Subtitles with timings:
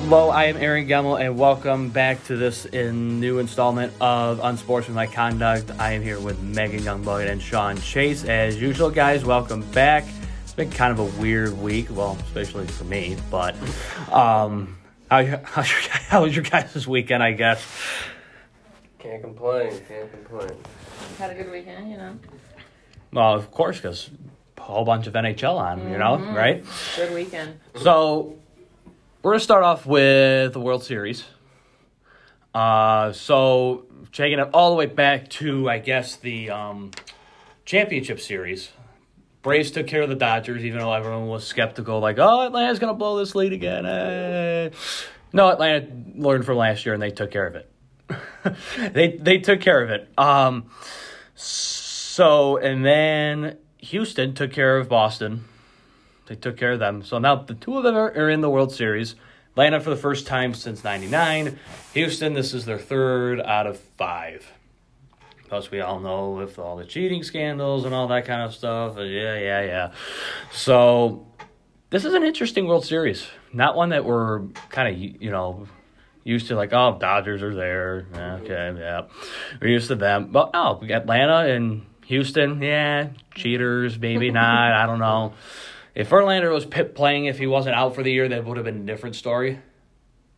[0.00, 5.12] Hello, I am Aaron Gemmel, and welcome back to this in new installment of Unsportsmanlike
[5.12, 5.72] Conduct.
[5.78, 8.24] I am here with Megan Youngblood and Sean Chase.
[8.24, 10.04] As usual, guys, welcome back.
[10.44, 13.54] It's been kind of a weird week, well, especially for me, but
[14.10, 14.78] um,
[15.10, 17.62] how, how's your, how was your guys' this weekend, I guess?
[19.00, 19.72] Can't complain.
[19.88, 20.56] Can't complain.
[21.18, 22.18] Had a good weekend, you know.
[23.12, 24.08] Well, of course, because
[24.56, 26.64] a whole bunch of NHL on, you know, right?
[26.96, 27.58] Good weekend.
[27.82, 28.37] So
[29.22, 31.24] we're gonna start off with the World Series.
[32.54, 36.92] Uh, so taking it all the way back to I guess the um,
[37.64, 38.70] championship series.
[39.42, 42.94] Braves took care of the Dodgers, even though everyone was skeptical, like, "Oh, Atlanta's gonna
[42.94, 44.70] blow this lead again." Eh.
[45.32, 47.70] No, Atlanta learned from last year, and they took care of it.
[48.94, 50.08] they they took care of it.
[50.18, 50.70] Um,
[51.34, 55.44] so and then Houston took care of Boston.
[56.28, 57.02] They took care of them.
[57.02, 59.14] So now the two of them are, are in the World Series.
[59.52, 61.58] Atlanta for the first time since 99.
[61.94, 64.46] Houston, this is their third out of five.
[65.48, 68.98] Plus, we all know with all the cheating scandals and all that kind of stuff.
[68.98, 69.92] uh, Yeah, yeah, yeah.
[70.52, 71.26] So,
[71.90, 73.26] this is an interesting World Series.
[73.52, 75.66] Not one that we're kind of, you know,
[76.22, 78.06] used to like, oh, Dodgers are there.
[78.14, 79.06] Okay, yeah.
[79.60, 80.30] We're used to them.
[80.30, 82.60] But no, got Atlanta and Houston.
[82.60, 84.72] Yeah, cheaters, maybe not.
[84.72, 85.32] I don't know.
[85.98, 88.64] If Verlander was pit playing, if he wasn't out for the year, that would have
[88.64, 89.58] been a different story.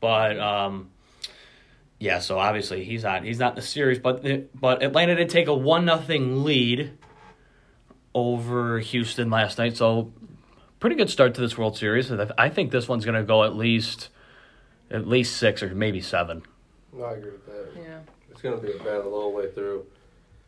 [0.01, 0.89] But um,
[1.99, 3.99] yeah, so obviously he's not he's not in the series.
[3.99, 6.97] But but Atlanta did take a one nothing lead
[8.15, 9.77] over Houston last night.
[9.77, 10.15] So
[10.79, 12.11] pretty good start to this World Series.
[12.11, 14.09] I think this one's going to go at least
[14.91, 16.43] at least six or maybe seven.
[16.91, 17.69] No, I agree with that.
[17.77, 17.99] Yeah.
[18.31, 19.85] It's gonna be a battle all the way through.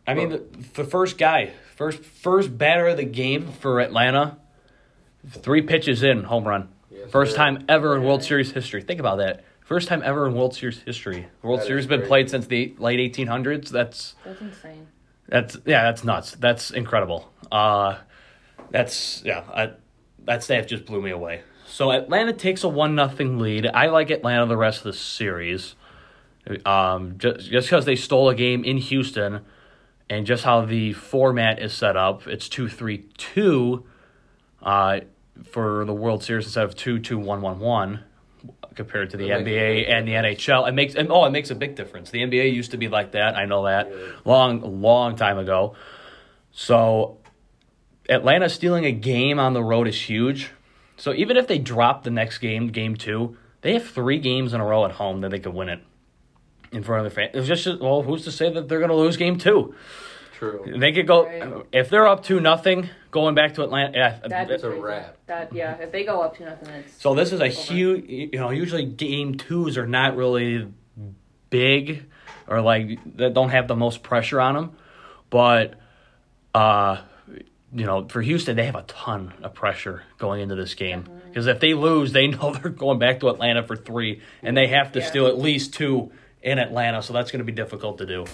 [0.06, 0.38] I mean, the,
[0.72, 4.38] the first guy, first first batter of the game for Atlanta,
[5.28, 6.68] three pitches in, home run.
[6.90, 7.38] Yes, First sir.
[7.38, 8.82] time ever in World Series history.
[8.82, 9.44] Think about that.
[9.60, 11.26] First time ever in World Series history.
[11.42, 12.08] World That Series is been crazy.
[12.08, 13.68] played since the late 1800s.
[13.70, 14.86] That's That's insane.
[15.28, 16.32] that's yeah, that's nuts.
[16.32, 17.32] That's incredible.
[17.50, 17.98] Uh,
[18.70, 19.70] that's yeah, I,
[20.24, 21.42] that stat just blew me away.
[21.66, 23.66] So Atlanta takes a one nothing lead.
[23.66, 25.74] I like Atlanta the rest of the series,
[26.66, 29.40] um, just just because they stole a game in Houston,
[30.10, 32.26] and just how the format is set up.
[32.26, 33.84] It's two three two,
[34.62, 35.00] uh,
[35.50, 38.04] for the World Series instead of two two one one one.
[38.74, 41.54] Compared to the a NBA and the NHL, it makes and oh, it makes a
[41.54, 42.10] big difference.
[42.10, 43.36] The NBA used to be like that.
[43.36, 43.96] I know that Yeah.
[44.24, 45.74] long, long time ago.
[46.52, 47.18] So
[48.08, 50.50] Atlanta stealing a game on the road is huge.
[50.96, 54.60] So even if they drop the next game, game two, they have three games in
[54.60, 55.80] a row at home that they could win it
[56.72, 57.36] in front of their fans.
[57.50, 59.74] It's just well, who's to say that they're going to lose game two?
[60.42, 60.74] True.
[60.76, 61.64] They could go Right.
[61.72, 63.96] if they're up two nothing, going back to Atlanta.
[63.96, 64.82] Yeah, That It's a crazy.
[64.82, 65.16] wrap.
[65.26, 65.76] That yeah.
[65.78, 68.84] If they go up to nothing, it's So this is a huge, you know, usually
[68.84, 70.66] game twos are not really
[71.50, 72.06] big
[72.48, 74.72] or like that don't have the most pressure on them,
[75.30, 75.74] but
[76.54, 76.98] uh,
[77.72, 81.46] you know, for Houston they have a ton of pressure going into this game because
[81.46, 84.90] if they lose, they know they're going back to Atlanta for three, and they have
[84.92, 85.06] to Yeah.
[85.06, 86.10] steal at least two
[86.42, 88.24] in Atlanta, so that's going to be difficult to do.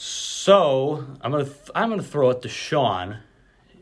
[0.00, 3.18] So I'm gonna th- I'm gonna throw it to Sean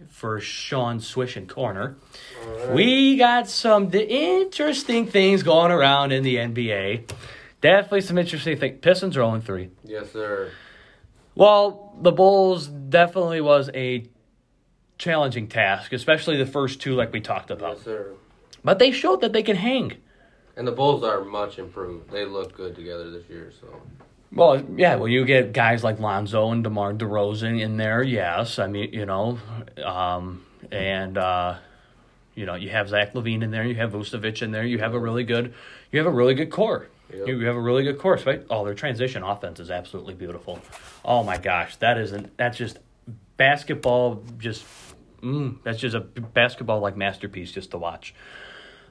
[0.08, 1.96] for Sean Swish and Corner.
[2.72, 7.12] We got some d- interesting things going around in the NBA.
[7.60, 8.78] Definitely some interesting things.
[8.80, 9.68] Pistons are 0 3.
[9.84, 10.52] Yes, sir.
[11.34, 14.06] Well, the Bulls definitely was a
[14.96, 17.76] challenging task, especially the first two, like we talked about.
[17.76, 18.14] Yes, sir.
[18.64, 19.98] But they showed that they can hang.
[20.56, 22.10] And the Bulls are much improved.
[22.10, 23.52] They look good together this year.
[23.60, 23.66] So
[24.32, 28.58] Well, yeah, well, you get guys like Lonzo and DeMar DeRozan in there, yes.
[28.58, 29.38] I mean, you know,
[29.82, 31.56] um, and, uh,
[32.34, 34.94] you know, you have Zach LaVine in there, you have Vucevic in there, you have
[34.94, 35.54] a really good,
[35.90, 36.88] you have a really good core.
[37.14, 37.28] Yep.
[37.28, 38.44] You have a really good course, right?
[38.50, 40.58] Oh, their transition offense is absolutely beautiful.
[41.04, 42.78] Oh my gosh, that isn't, that's just
[43.36, 44.64] basketball, just,
[45.22, 48.12] mm, that's just a basketball like masterpiece just to watch.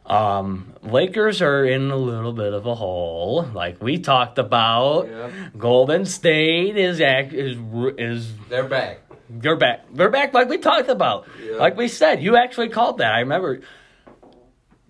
[0.06, 5.08] Um, Lakers are in a little bit of a hole, like we talked about.
[5.08, 5.32] Yep.
[5.58, 7.58] Golden State is act is
[7.98, 9.00] is they're back.
[9.30, 9.86] they're back.
[9.92, 11.28] They're back, like we talked about.
[11.44, 11.60] Yep.
[11.60, 13.14] Like we said, you actually called that.
[13.14, 13.62] I remember.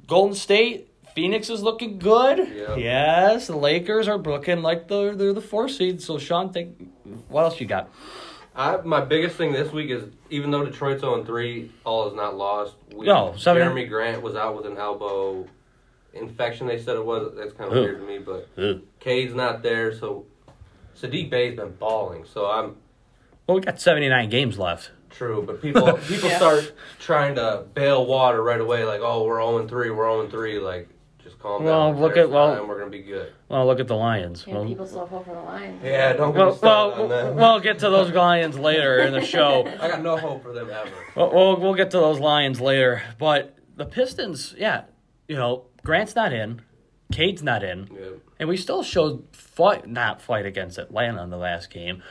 [0.07, 2.37] Golden State, Phoenix is looking good.
[2.37, 2.77] Yep.
[2.77, 6.01] Yes, the Lakers are looking like they're they're the four seed.
[6.01, 6.91] So Sean, think
[7.29, 7.89] what else you got?
[8.55, 12.37] I, my biggest thing this week is even though Detroit's on three, all is not
[12.37, 12.75] lost.
[12.93, 15.45] We, No, seven- Jerami Grant was out with an elbow
[16.13, 16.67] infection.
[16.67, 17.33] They said it was.
[17.35, 17.83] That's kind of Ugh.
[17.83, 18.81] weird to me, but Ugh.
[18.99, 20.25] Cade's not there, so
[20.99, 22.23] Saddiq Bey's been balling.
[22.25, 22.77] So I'm
[23.47, 24.91] Well, we got seventy nine games left.
[25.09, 26.37] true, but people people Yeah.
[26.37, 30.59] start trying to bail water right away, like oh we're zero three, we're zero three.
[30.59, 30.94] Like just
[31.45, 32.01] calm Well, down.
[32.01, 33.31] look There's at- well- time, we're gonna be good.
[33.49, 34.43] Well, look at the Lions.
[34.47, 35.81] Yeah, Well, people still hope for the Lions.
[35.83, 37.35] Yeah, don't get well, me well, on that.
[37.35, 39.67] we'll get to those Lions later in the show.
[39.79, 40.89] I got no hope for them ever.
[41.15, 43.03] Well, we'll, we'll get to those Lions later.
[43.19, 44.83] But the Pistons, yeah,
[45.27, 46.61] you know, Grant's not in,
[47.11, 48.05] Cade's not in, Yeah.
[48.39, 52.01] and we still showed fight, not fight against Atlanta in the last game,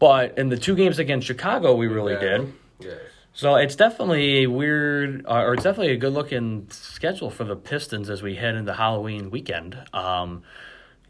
[0.00, 2.18] but in the two games against Chicago, we really Yeah.
[2.20, 2.52] did.
[2.80, 2.94] Yes.
[3.32, 7.56] So it's definitely a weird, uh, or it's definitely a good looking schedule for the
[7.56, 9.78] Pistons as we head into Halloween weekend.
[9.92, 10.42] Um,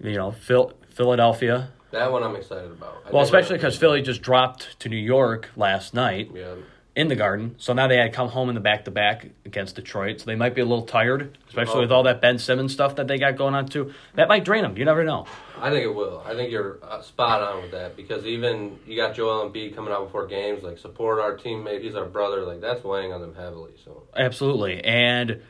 [0.02, 1.70] you know, Phil, Philadelphia.
[1.90, 3.02] That one I'm excited about.
[3.06, 6.31] I Well, especially because Philly just dropped to New York last night.
[6.34, 6.55] Yeah.
[6.96, 7.54] In the Garden.
[7.58, 10.20] So now they had to come home in the back to back against Detroit.
[10.20, 11.81] So they might be a little tired, especially Oh.
[11.82, 13.92] with all that Ben Simmons stuff that they got going on too.
[14.16, 14.76] That might drain them.
[14.76, 15.26] You never know.
[15.60, 16.22] I think it will.
[16.26, 19.92] I think you're uh, spot on with that because even you got Joel Embiid coming
[19.92, 21.82] out before games, like support our teammate.
[21.82, 22.42] He's our brother.
[22.42, 23.72] Like that's weighing on them heavily.
[23.84, 24.82] So Absolutely.
[24.82, 25.42] And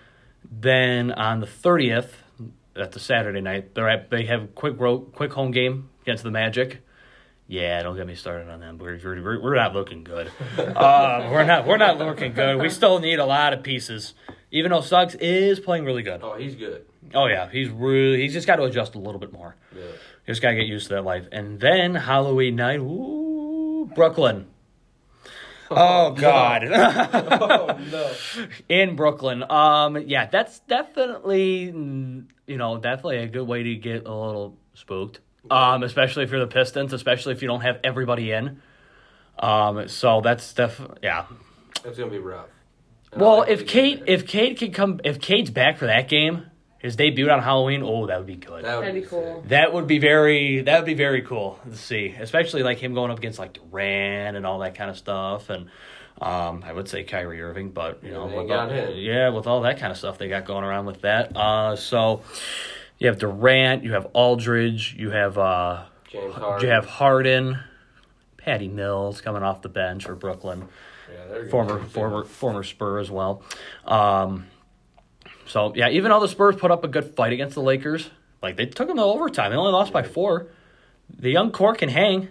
[0.50, 2.16] then on the thirtieth,
[2.75, 3.75] that's a Saturday night.
[3.75, 6.82] They're at, they have a quick road, quick home game against the Magic.
[7.50, 8.79] Yeah, don't get me started on them.
[8.79, 10.31] We're we're, we're not looking good.
[10.56, 12.61] uh, we're not we're not looking good.
[12.62, 14.14] We still need a lot of pieces.
[14.52, 16.20] Even though Suggs is playing really good.
[16.23, 16.87] oh, he's good.
[17.12, 19.56] Oh yeah, he's really he's just got to adjust a little bit more.
[19.75, 19.82] Yeah.
[20.29, 21.26] Just gotta get used to that life.
[21.32, 24.47] And then Halloween night, ooh, Brooklyn.
[25.73, 28.12] Oh God, oh no.
[28.69, 29.43] in Brooklyn.
[29.50, 35.19] Um, yeah, that's definitely you know definitely a good way to get a little spooked.
[35.48, 38.60] Um, especially if you're the Pistons, especially if you don't have everybody in.
[39.38, 41.26] Um, so that's def yeah.
[41.84, 42.46] It's gonna be rough.
[43.16, 44.14] Well, like if Cade there.
[44.14, 46.46] if Cade could come if Cade's back for that game,
[46.78, 48.64] his debut on Halloween, oh that would be good.
[48.64, 49.40] that would That'd be cool.
[49.42, 49.48] sick.
[49.48, 53.10] That would be very that would be very cool to see, especially like him going
[53.10, 55.70] up against like Durant and all that kind of stuff, and
[56.20, 59.31] um, I would say Kyrie Irving, but you Yeah, know, they with got all, yeah,
[59.31, 61.34] with all that kind of stuff they got going around with that.
[61.34, 62.22] Uh, so
[63.00, 66.69] you have Durant, you have Aldridge, you have uh, James Harden.
[66.69, 67.58] you have Harden,
[68.37, 70.69] Patty Mills coming off the bench for Brooklyn
[71.12, 73.43] Yeah, former former former Spur as well.
[73.85, 74.47] Um,
[75.47, 78.11] so yeah, even though the Spurs put up a good fight against the Lakers,
[78.43, 79.50] like they took them to overtime.
[79.50, 80.49] They only lost by four.
[81.19, 82.29] The young core can hang.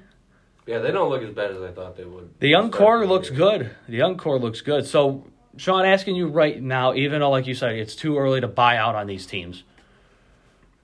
[0.65, 2.29] Yeah, they don't look as bad as I thought they would.
[2.39, 3.71] The young core looks good.
[3.87, 4.85] The young core looks good.
[4.85, 5.25] So
[5.57, 8.77] Sean, asking you right now, even though like you said, it's too early to buy
[8.77, 9.63] out on these teams.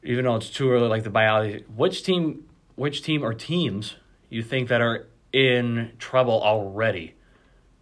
[0.05, 3.95] Even though it's too early, like the biology, which team, which team or teams
[4.29, 7.15] you think that are in trouble already,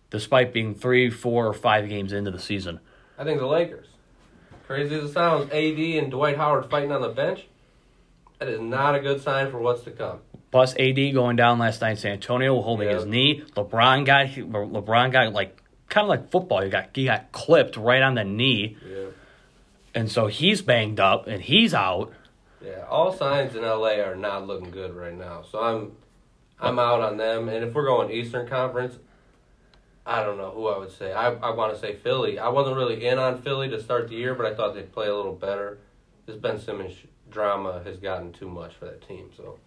[0.10, 2.80] despite being three, four, or five games into the season?
[3.18, 3.88] I think the Lakers.
[4.66, 7.46] Crazy as it sounds, AD and Dwight Howard fighting on the bench.
[8.40, 10.20] That is not a good sign for what's to come.
[10.52, 12.96] Plus AD going down last night in San Antonio, holding Yeah.
[12.96, 13.44] his knee.
[13.56, 16.62] LeBron got LeBron got like kind of like football.
[16.62, 19.06] He got he got clipped right on the knee, Yeah.
[19.96, 22.14] And so he's banged up and he's out.
[22.64, 25.42] Yeah, all signs in LA are not looking good right now.
[25.50, 25.92] So I'm
[26.60, 27.50] I'm out on them.
[27.50, 28.98] And if we're going Eastern Conference,
[30.06, 31.12] I don't know who I would say.
[31.14, 32.40] I I want to say Philly.
[32.40, 35.08] I wasn't really in on Philly to start the year, but I thought they'd play
[35.08, 35.80] a little better.
[36.26, 36.96] This Ben Simmons
[37.30, 39.30] drama has gotten too much for that team.
[39.36, 39.60] So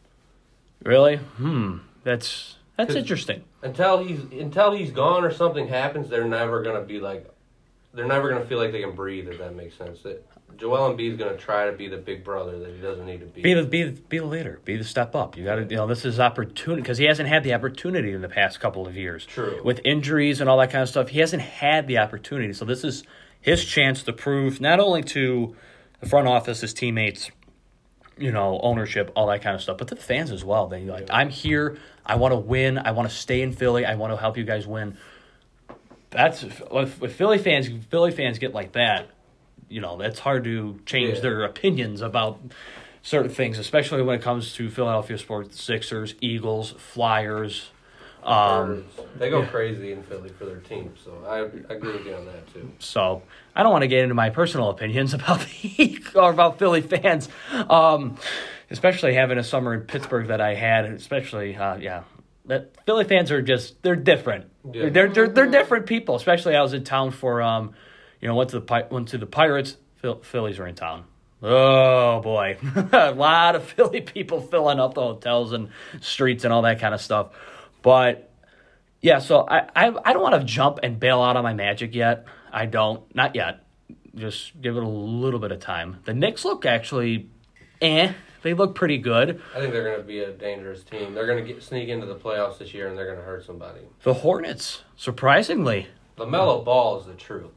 [0.82, 1.16] Really?
[1.16, 1.78] Hmm.
[2.04, 3.44] That's that's interesting.
[3.62, 7.28] until he's until he's gone or something happens, they're never gonna be like
[7.96, 9.28] they're never gonna feel like they can breathe.
[9.28, 10.02] If that makes sense.
[10.02, 10.24] That
[10.58, 13.42] Joel is gonna try to be the big brother that he doesn't need to be.
[13.42, 14.60] Be the be the, be the leader.
[14.64, 15.36] Be the step up.
[15.36, 18.20] You got to you know this is opportunity because he hasn't had the opportunity in
[18.20, 19.26] the past couple of years.
[19.26, 19.60] True.
[19.64, 22.52] With injuries and all that kind of stuff, he hasn't had the opportunity.
[22.52, 23.02] So this is
[23.40, 25.56] his chance to prove not only to
[26.00, 27.30] the front office, his teammates,
[28.18, 30.66] you know, ownership, all that kind of stuff, but to the fans as well.
[30.66, 31.78] They like, I'm here.
[32.04, 32.78] I want to win.
[32.78, 33.84] I want to stay in Philly.
[33.84, 34.96] I want to help you guys win.
[36.10, 39.08] That's if, if Philly fans Philly fans get like that,
[39.68, 41.20] you know, that's hard to change Yeah.
[41.20, 42.38] their opinions about
[43.02, 47.70] certain things, especially when it comes to Philadelphia sports, Sixers, Eagles, Flyers.
[48.24, 48.84] Um,
[49.18, 49.46] they go yeah.
[49.46, 52.72] crazy in Philly for their team, so I, I agree with you on that too.
[52.80, 53.22] so
[53.54, 57.28] I don't want to get into my personal opinions about the or about Philly fans,
[57.70, 58.16] um,
[58.70, 60.86] especially having a summer in Pittsburgh that I had.
[60.86, 62.02] Especially, uh, yeah,
[62.46, 64.50] that Philly fans are just they're different.
[64.72, 64.88] Yeah.
[64.88, 66.16] They're, they're they're different people.
[66.16, 67.74] Especially I was in town for um,
[68.20, 69.76] you know, went to the went to the Pirates.
[69.96, 71.04] Phil- Phillies were in town.
[71.42, 72.56] Oh boy,
[72.92, 75.68] a lot of Philly people filling up the hotels and
[76.00, 77.32] streets and all that kind of stuff.
[77.82, 78.30] But
[79.02, 81.94] yeah, so I, I, I don't want to jump and bail out on my Magic
[81.94, 82.24] yet.
[82.52, 83.64] I don't, not yet.
[84.14, 85.98] Just give it a little bit of time.
[86.04, 87.28] The Knicks look actually,
[87.80, 88.12] eh.
[88.46, 89.42] They look pretty good.
[89.56, 91.14] I think they're going to be a dangerous team.
[91.14, 93.44] They're going to get sneak into the playoffs this year, and they're going to hurt
[93.44, 93.80] somebody.
[94.04, 97.50] The Hornets, surprisingly, LaMelo Ball is the truth.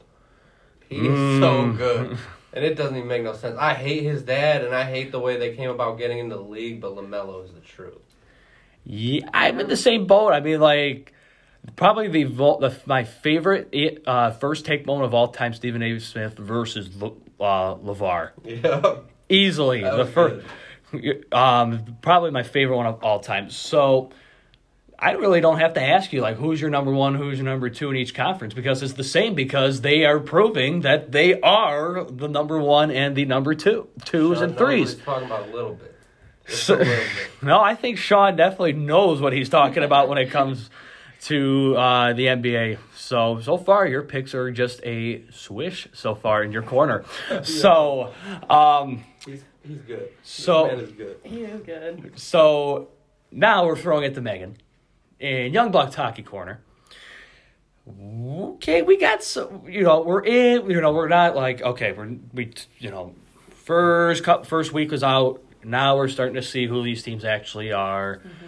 [0.88, 1.38] He is Mm.
[1.40, 2.18] so good.
[2.52, 3.56] And it doesn't even make no sense.
[3.56, 6.42] I hate his dad, and I hate the way they came about getting into the
[6.42, 6.80] league.
[6.80, 8.02] But LaMelo is the truth.
[8.84, 10.32] Yeah, I'm in the same boat.
[10.32, 11.12] I mean, like
[11.76, 16.00] probably the, the my favorite uh, first take moment of all time: Stephen A.
[16.00, 18.30] Smith versus Le, uh, LaVar.
[18.44, 18.96] Yeah.
[19.32, 20.44] Easily the first.
[21.32, 23.50] Um, probably my favorite one of all time.
[23.50, 24.10] So.
[25.02, 27.70] I really don't have to ask you like who's your number one, who's your number
[27.70, 32.04] two in each conference because it's the same because they are proving that they are
[32.04, 34.96] the number one and the number two, twos Sean and threes.
[34.96, 35.96] Talking about a little bit.
[36.48, 37.06] So- a little bit.
[37.42, 40.68] No, I think Sean definitely knows what he's talking about when it comes
[41.22, 42.76] to uh, the NBA.
[42.94, 47.06] So so far, your picks are just a swish so far in your corner.
[47.42, 48.12] So
[48.50, 49.02] um,
[49.62, 50.08] He's he's good.
[50.22, 51.16] So- This man is good.
[51.22, 52.18] He is good.
[52.18, 52.88] so
[53.30, 54.56] now we're throwing it to Megan
[55.18, 56.60] in Young Bucks hockey corner.
[57.88, 62.14] Okay, we got so you know we're in you know we're not like okay we're
[62.32, 63.14] we you know
[63.50, 67.72] first cup first week was out now we're starting to see who these teams actually
[67.72, 68.16] are.
[68.18, 68.46] Mm-hmm.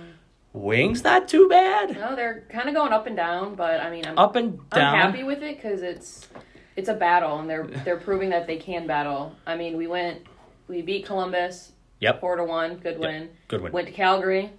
[0.55, 1.95] Wings not too bad.
[1.95, 4.95] No, they're kind of going up and down, but I mean, I'm Up and down.
[4.95, 6.29] I'm happy with it because it's
[6.77, 9.35] it's a battle, and they're they're proving that they can battle.
[9.47, 10.27] I mean, we went,
[10.73, 12.21] we beat Columbus, Yep.
[12.21, 13.29] four to one, good win.
[13.49, 13.73] Good win.
[13.73, 14.51] Went to Calgary,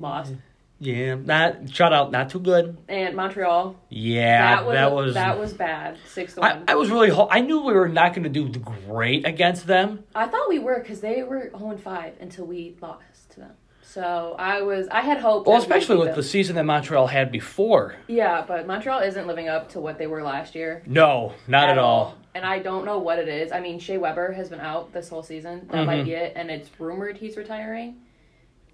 [0.00, 0.32] lost,
[0.80, 2.76] Yeah, not shutout, not too good.
[2.88, 3.76] and Montreal.
[3.90, 5.14] Yeah, that was that was.
[5.14, 6.64] that was bad, six to I, one.
[6.66, 7.10] I was really.
[7.10, 8.48] Ho- I knew we were not going to do
[8.88, 10.02] great against them.
[10.14, 13.52] I thought we were because they were zero and five until we lost to them.
[13.82, 15.46] So I was I had hope.
[15.46, 17.94] Well, that we would especially beat with the season that Montreal had before.
[18.08, 20.82] yeah, but Montreal isn't living up to what they were last year.
[20.86, 22.16] No, not at, all.
[22.34, 23.52] And I don't know what it is.
[23.52, 25.68] I mean, Shea Weber has been out this whole season.
[25.68, 25.86] That Mm-hmm.
[25.86, 26.32] might be it.
[26.34, 27.96] And it's rumored he's retiring.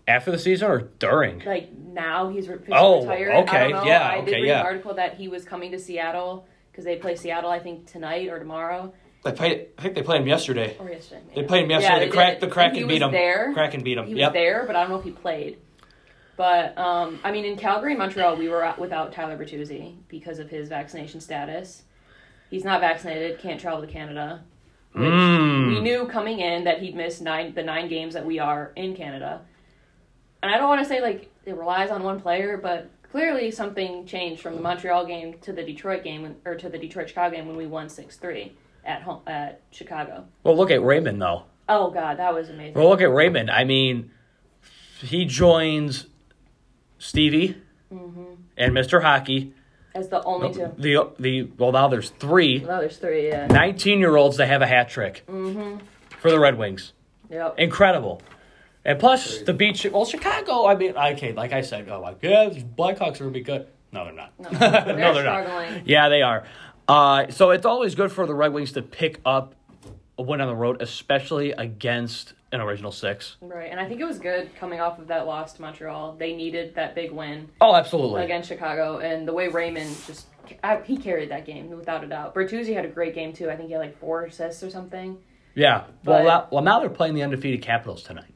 [0.09, 1.40] After the season or during?
[1.45, 3.35] Like now he's re- Oh, retired.
[3.49, 3.85] okay, I don't know.
[3.85, 4.61] yeah, I did okay, read yeah.
[4.61, 8.29] an article that he was coming to Seattle because they play Seattle, I think, tonight
[8.29, 8.93] or tomorrow
[9.25, 9.67] They played.
[9.79, 10.75] I think they played him yesterday.
[10.81, 11.21] or yesterday.
[11.35, 12.00] They played him Yeah, yesterday.
[12.00, 12.33] they the crack.
[12.33, 12.40] did.
[12.40, 13.12] The And Kraken beat him.
[13.12, 13.52] There.
[13.52, 14.07] Kraken beat him.
[14.07, 14.33] He was yep.
[14.33, 15.59] there, but I don't know if he played.
[16.37, 20.49] But um, I mean, in Calgary and Montreal, we were without Tyler Bertuzzi because of
[20.49, 21.83] his vaccination status.
[22.50, 24.42] He's not vaccinated, can't travel to Canada.
[24.92, 25.69] Which Mm.
[25.69, 28.97] We knew coming in that he'd miss nine the nine games that we are in
[28.97, 29.42] Canada.
[30.42, 34.04] And I don't want to say like it relies on one player, but clearly something
[34.07, 37.47] changed from the Montreal game to the Detroit game or to the Detroit Chicago game
[37.47, 38.52] when we won six three
[38.85, 40.25] at home at Chicago.
[40.42, 41.45] Well, look at Raymond though.
[41.69, 42.75] Oh God, that was amazing.
[42.75, 43.49] Well, look at Raymond.
[43.49, 44.11] I mean,
[45.00, 46.07] he joins
[46.99, 47.57] Stevie
[47.92, 48.25] Mm-hmm.
[48.57, 49.02] and Mr.
[49.02, 49.52] Hockey.
[49.95, 50.73] As the only two.
[50.79, 53.29] The the well now there's three No, there's three.
[53.29, 53.47] Yeah.
[53.49, 55.79] 19 year olds that have a hat trick Mm-hmm.
[56.21, 56.93] for the Red Wings.
[57.31, 57.55] Yep.
[57.59, 58.23] Incredible.
[58.85, 59.85] And plus the beach.
[59.93, 60.67] Well, Chicago.
[60.67, 63.67] I mean, okay, like I said, oh, like yeah, the Blackhawks are gonna be good.
[63.93, 64.33] No, they're not.
[64.39, 65.45] No, no, they're they're not.
[65.45, 65.83] struggling.
[65.85, 66.45] Yeah, they are.
[66.89, 69.55] Uh, so it's always good for the Red Wings to pick up
[70.19, 73.37] a win on the road, especially against an original six.
[73.40, 76.16] Right, and I think it was good coming off of that loss to Montreal.
[76.19, 78.23] They needed that big win Oh, absolutely.
[78.25, 80.26] against Chicago, and the way Raymond just
[80.64, 82.35] I, he carried that game without a doubt.
[82.35, 83.49] Bertuzzi had a great game too.
[83.49, 85.19] I think he had like four assists or something.
[85.54, 85.85] Yeah.
[86.04, 88.35] Well, But- now, well, now they're playing the undefeated Capitals tonight.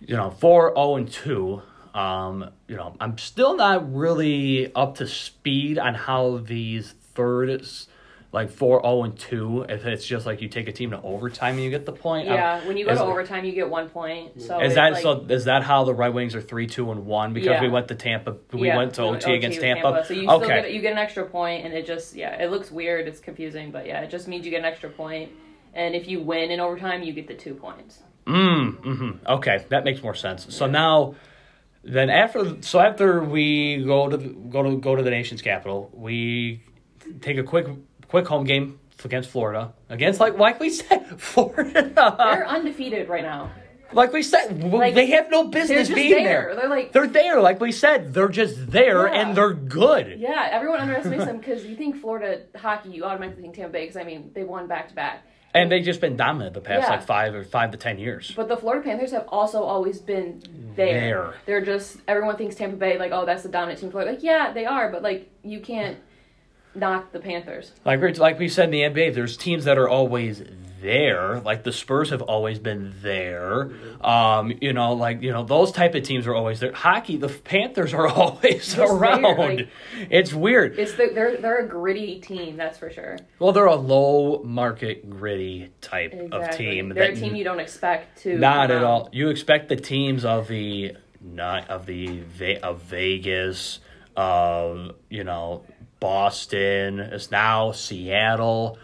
[0.00, 0.08] Yeah.
[0.08, 1.62] You know, four zero and two.
[1.94, 7.86] Um, you know, I'm still not really up to speed on how these thirds,
[8.32, 9.64] like four zero and two.
[9.68, 12.26] If it's just like you take a team to overtime and you get the point.
[12.26, 14.40] Yeah, when you go is- to overtime, you get one point.
[14.40, 15.26] So Is that like, so?
[15.28, 17.62] Is that how the Red Wings are three two and one because Yeah.
[17.62, 18.36] we went to Tampa?
[18.52, 20.04] We yeah, went to we OT, against with Tampa.
[20.06, 20.62] So you still okay.
[20.62, 23.06] get you get an extra point, and it just yeah, it looks weird.
[23.06, 25.30] It's confusing, but yeah, it just means you get an extra point.
[25.74, 28.00] And if you win in overtime, you get the two points.
[28.26, 30.54] Mm, hmm Okay, that makes more sense.
[30.54, 31.14] So now,
[31.82, 36.62] then after, so after we go to go to go to the nation's capital, we
[37.20, 37.66] take a quick
[38.12, 39.72] quick home game against Florida.
[39.88, 41.90] Against like like we said, Florida.
[42.18, 43.50] They're undefeated right now.
[43.92, 46.44] like we said, Like, they have no business being there.
[46.52, 46.56] there.
[46.56, 48.14] They're like They're there, like we said.
[48.14, 49.14] They're just there, Yeah.
[49.20, 50.18] and they're good.
[50.20, 53.96] Yeah, everyone underestimates them because you think Florida hockey, you automatically think Tampa Bay because
[53.96, 55.24] I mean they won back to back.
[55.54, 56.90] And they've just been dominant the past Yeah.
[56.96, 58.32] like five or five to ten years.
[58.34, 60.42] But the Florida Panthers have also always been
[60.76, 61.00] there.
[61.00, 61.34] There.
[61.46, 63.90] They're just everyone thinks Tampa Bay like oh that's the dominant team.
[63.90, 65.98] Florida like yeah they are, but like you can't
[66.74, 67.72] knock the Panthers.
[67.84, 70.42] Like we like we said in the NBA, there's teams that are always
[70.80, 71.38] there.
[71.40, 73.70] Like the Spurs have always been there.
[74.00, 76.72] Um, you know, like you know those type of teams are always there.
[76.72, 79.22] Hockey, the Panthers are always around.
[79.22, 79.68] like-
[80.10, 80.78] it's weird.
[80.78, 83.16] It's the, they're they're a gritty team that's for sure.
[83.38, 86.38] well, they're a low market gritty type Exactly.
[86.40, 86.88] of team.
[86.88, 88.36] They're that a team you don't expect to.
[88.38, 89.08] not at all.
[89.12, 92.24] You expect the teams of the not of the
[92.64, 93.78] of Vegas,
[94.16, 95.64] of you know
[96.02, 96.98] Boston.
[96.98, 98.76] It's now Seattle.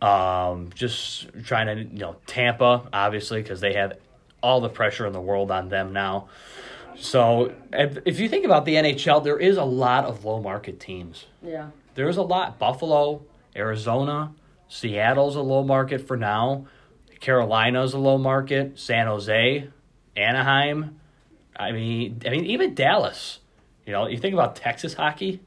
[0.00, 3.98] Um, just trying to, you know, Tampa, obviously, because they have
[4.42, 6.28] all the pressure in the world on them now.
[6.96, 10.80] So if, if you think about the NHL, there is a lot of low market
[10.80, 11.26] teams.
[11.42, 11.68] Yeah.
[11.94, 12.58] There's a lot.
[12.58, 13.22] Buffalo,
[13.54, 14.32] Arizona,
[14.66, 16.66] Seattle's a low market for now.
[17.20, 18.78] Carolina's a low market.
[18.78, 19.68] San Jose,
[20.16, 20.98] Anaheim.
[21.54, 23.40] I mean, I mean, even Dallas.
[23.84, 25.40] You know, you think about Texas hockey.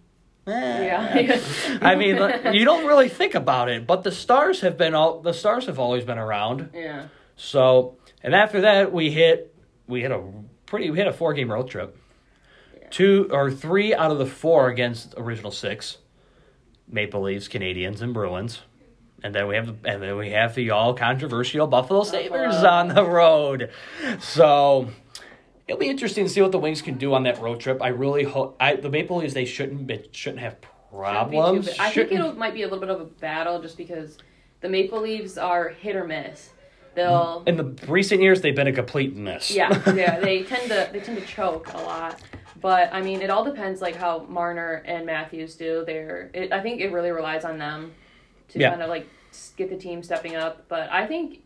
[0.48, 0.86] Eh.
[0.86, 1.40] Yeah.
[1.82, 2.18] I mean,
[2.54, 5.80] you don't really think about it, but the Stars have been all the Stars have
[5.80, 6.70] always been around.
[6.74, 7.08] yeah.
[7.38, 9.54] So, and after that, we hit
[9.88, 10.24] we hit a
[10.66, 11.98] pretty we hit a four game road trip.
[12.92, 15.98] Two or three out of the four against original six,
[16.88, 18.62] Maple Leafs, Canadiens, and Bruins,
[19.24, 23.04] and then we have and then we have the all controversial Buffalo Sabres on the
[23.04, 23.72] road.
[24.20, 24.90] So.
[25.68, 27.82] It'll be interesting to see what the Wings can do on that road trip.
[27.82, 31.68] I really hope I, the Maple Leafs they shouldn't be, shouldn't have Shouldn't problems.
[31.80, 34.18] I think Shouldn't- it might be a little bit of a battle just because
[34.62, 36.52] the Maple Leafs are hit or miss.
[36.94, 39.52] They'll in the recent years they've been a complete miss.
[39.52, 42.22] yeah yeah they tend to they tend to choke a lot.
[42.62, 45.84] But I mean, it all depends like how Marner and Matthews do.
[45.86, 47.92] They're it, I think it really relies on them
[48.50, 48.70] to Yeah.
[48.70, 49.10] kind of like
[49.58, 50.70] get the team stepping up.
[50.70, 51.42] But I think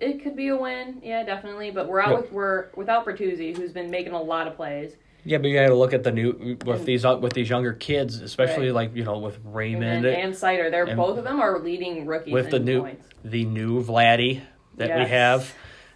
[0.00, 1.00] it could be a win.
[1.04, 1.70] Yeah, definitely.
[1.70, 4.96] But we're out with we're without Bertuzzi, who's been making a lot of plays.
[5.22, 7.74] Yeah, but you got to look at the new with these uh, with these younger
[7.74, 11.40] kids, especially like you know with Raymond, and, and Seider, they're and- both of them
[11.40, 13.06] are leading rookies with the new points.
[13.24, 14.40] the new Vladdy
[14.76, 15.52] that we have.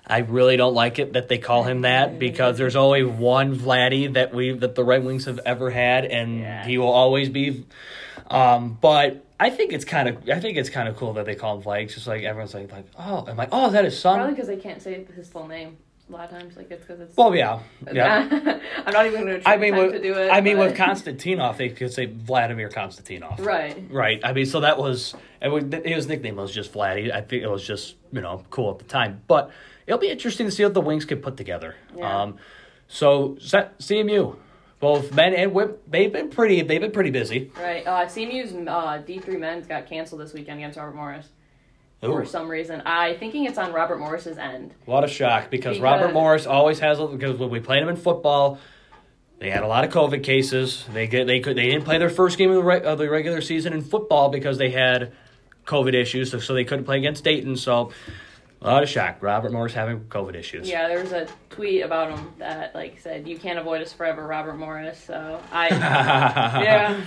[0.07, 4.13] I really don't like it that they call him that because there's only one Vladdy
[4.13, 6.67] that we that the Red Wings have ever had, and Yeah.
[6.67, 7.65] he will always be.
[8.29, 11.35] Um, but I think it's kind of I think it's kind of cool that they
[11.35, 11.93] call him Vlad.
[11.93, 14.19] Just like everyone's like like oh, I'm like oh is that his son?
[14.19, 15.77] Probably because they can't say his full name
[16.09, 16.57] a lot of times.
[16.57, 17.17] Like it's because it's.
[17.17, 17.61] Well, yeah,
[17.93, 18.59] yeah.
[18.87, 20.29] I'm not even going to try I mean, with, to do it.
[20.29, 23.45] I mean, but- with Konstantinov, they could say Vladimir Konstantinov.
[23.45, 23.85] right.
[23.91, 24.21] Right.
[24.25, 27.13] I mean, so that was his nickname was just Vladdy.
[27.13, 29.51] I think it was just you know cool at the time, but
[29.87, 31.75] it'll be interesting to see what the Wings could put together.
[31.97, 32.23] Yeah.
[32.23, 32.39] Um,
[32.87, 34.37] so CMU,
[34.85, 36.61] both men and women, they've been pretty.
[36.61, 37.51] They've been pretty busy.
[37.59, 37.87] Right.
[37.87, 41.27] Uh, CMU's uh, D3 men's got canceled this weekend against Robert Morris
[42.03, 42.83] for some reason.
[42.85, 44.75] I thinking it's on Robert Morris's end.
[44.85, 47.97] what a shock because, Because- Robert Morris always has because when we played him in
[47.97, 48.59] football.
[49.41, 50.85] They had a lot of COVID cases.
[50.93, 53.11] They get they could they didn't play their first game of the, re, of the
[53.11, 55.13] regular season in football because they had
[55.67, 57.57] COVID issues, so, so they couldn't play against Dayton.
[57.57, 57.91] So,
[58.65, 59.19] a lot of shock.
[59.21, 60.69] Robert Morris having COVID issues.
[60.69, 64.27] Yeah, there was a tweet about him that like said, "You can't avoid us forever,
[64.27, 65.69] Robert Morris." So I,
[66.65, 67.01] yeah,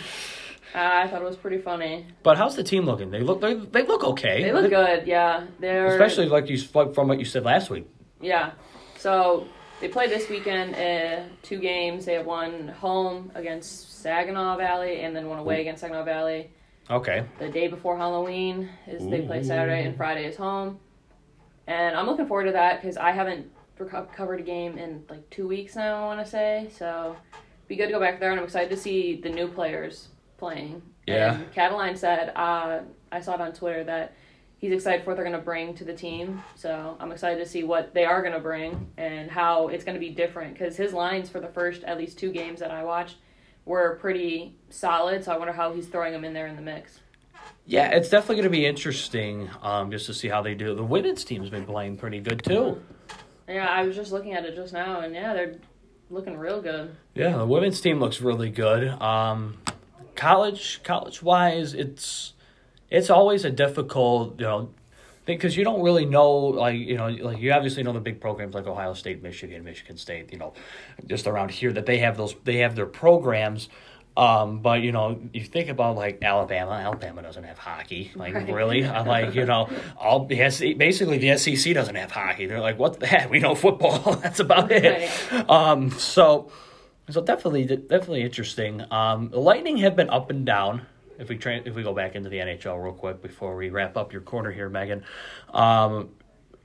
[0.76, 2.06] uh, I thought it was pretty funny.
[2.22, 3.10] But how's the team looking?
[3.10, 4.43] They look they, they look okay.
[4.43, 5.08] They look good.
[5.08, 7.88] Yeah, they're especially like you from what you said last week.
[8.22, 8.52] Yeah.
[8.98, 9.48] So
[9.82, 12.06] they played this weekend uh, two games.
[12.06, 16.52] They have one home against Saginaw Valley and then one away against Saginaw Valley.
[16.89, 17.26] Okay.
[17.39, 20.80] The day before Halloween is they play Saturday and Friday is home.
[21.67, 25.30] And I'm looking forward to that because I haven't reco- covered a game in like
[25.30, 26.03] two weeks now.
[26.03, 27.15] I want to say so.
[27.67, 30.82] Be good to go back there, and I'm excited to see the new players playing.
[31.06, 31.36] Yeah.
[31.36, 32.80] And Cataline said, uh,
[33.12, 34.13] I saw it on Twitter that
[34.58, 36.41] he's excited for what they're going to bring to the team.
[36.56, 39.95] So I'm excited to see what they are going to bring and how it's going
[39.95, 42.84] to be different because his lines for the first at least two games that I
[42.84, 43.17] watched
[43.65, 45.23] were pretty solid.
[45.23, 46.99] So I wonder how he's throwing them in there in the mix.
[47.67, 50.73] Yeah, it's definitely going to be interesting um, just to see how they do.
[50.73, 52.82] The women's team's been playing pretty good too.
[53.47, 55.56] Yeah, I was just looking at it just now, and yeah, they're
[56.10, 56.95] looking real good.
[57.13, 58.88] Yeah, the women's team looks really good.
[59.01, 59.58] Um,
[60.15, 62.34] college, college wise, it's
[62.89, 64.69] it's always a difficult, you know,
[65.25, 68.56] because you don't really know, like you know, like you obviously know the big programs
[68.56, 70.53] like Ohio State, Michigan, Michigan State, you know,
[71.06, 73.67] just around here that they have those, they have their programs.
[74.17, 76.71] Um, but you know, you think about like Alabama.
[76.71, 78.12] Alabama doesn't have hockey.
[78.15, 78.51] Like Right.
[78.51, 82.47] really, I'm like you know, all the SEC, basically the SEC doesn't have hockey.
[82.47, 83.30] They're like, what the heck?
[83.30, 84.15] We know football.
[84.23, 85.08] That's about it.
[85.47, 86.51] Um, so,
[87.10, 88.84] so definitely, definitely interesting.
[88.91, 90.82] Um, the Lightning have been up and down.
[91.19, 93.97] If we tra- if we go back into the NHL real quick before we wrap
[93.97, 95.03] up your corner here, Megan.
[95.53, 96.10] Um,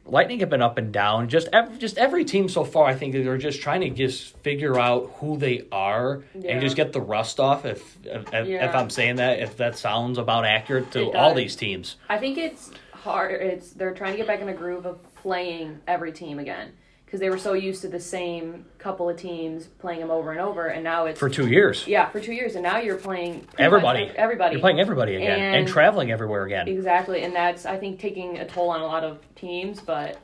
[0.04, 1.28] Lightning have been up and down.
[1.28, 4.78] Just every, just every team so far, I think they're just trying to just figure
[4.78, 6.52] out who they are Yeah.
[6.52, 7.64] and just get the rust off.
[7.64, 11.96] If if, if I'm saying that, if that sounds about accurate to all these teams.
[12.08, 13.40] I think it's hard.
[13.40, 16.72] It's they're trying to get back in a groove of playing every team again
[17.12, 20.40] because they were so used to the same couple of teams playing them over and
[20.40, 23.46] over, and now it's For two years, yeah for two years, and now you're playing
[23.58, 26.68] everybody, everybody, you're playing everybody again and, And- traveling everywhere again.
[26.68, 30.16] exactly, and that's I think taking a toll on a lot of teams, but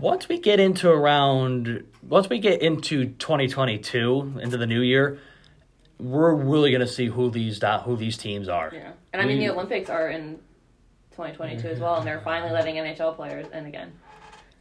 [0.00, 5.18] once we get into around once we get into 2022 into the new year
[5.98, 9.38] we're really going to see who these who these teams are yeah, and I mean
[9.38, 10.38] We- the Olympics are in
[11.16, 13.92] 2022 as well, and they're finally letting NHL players in again.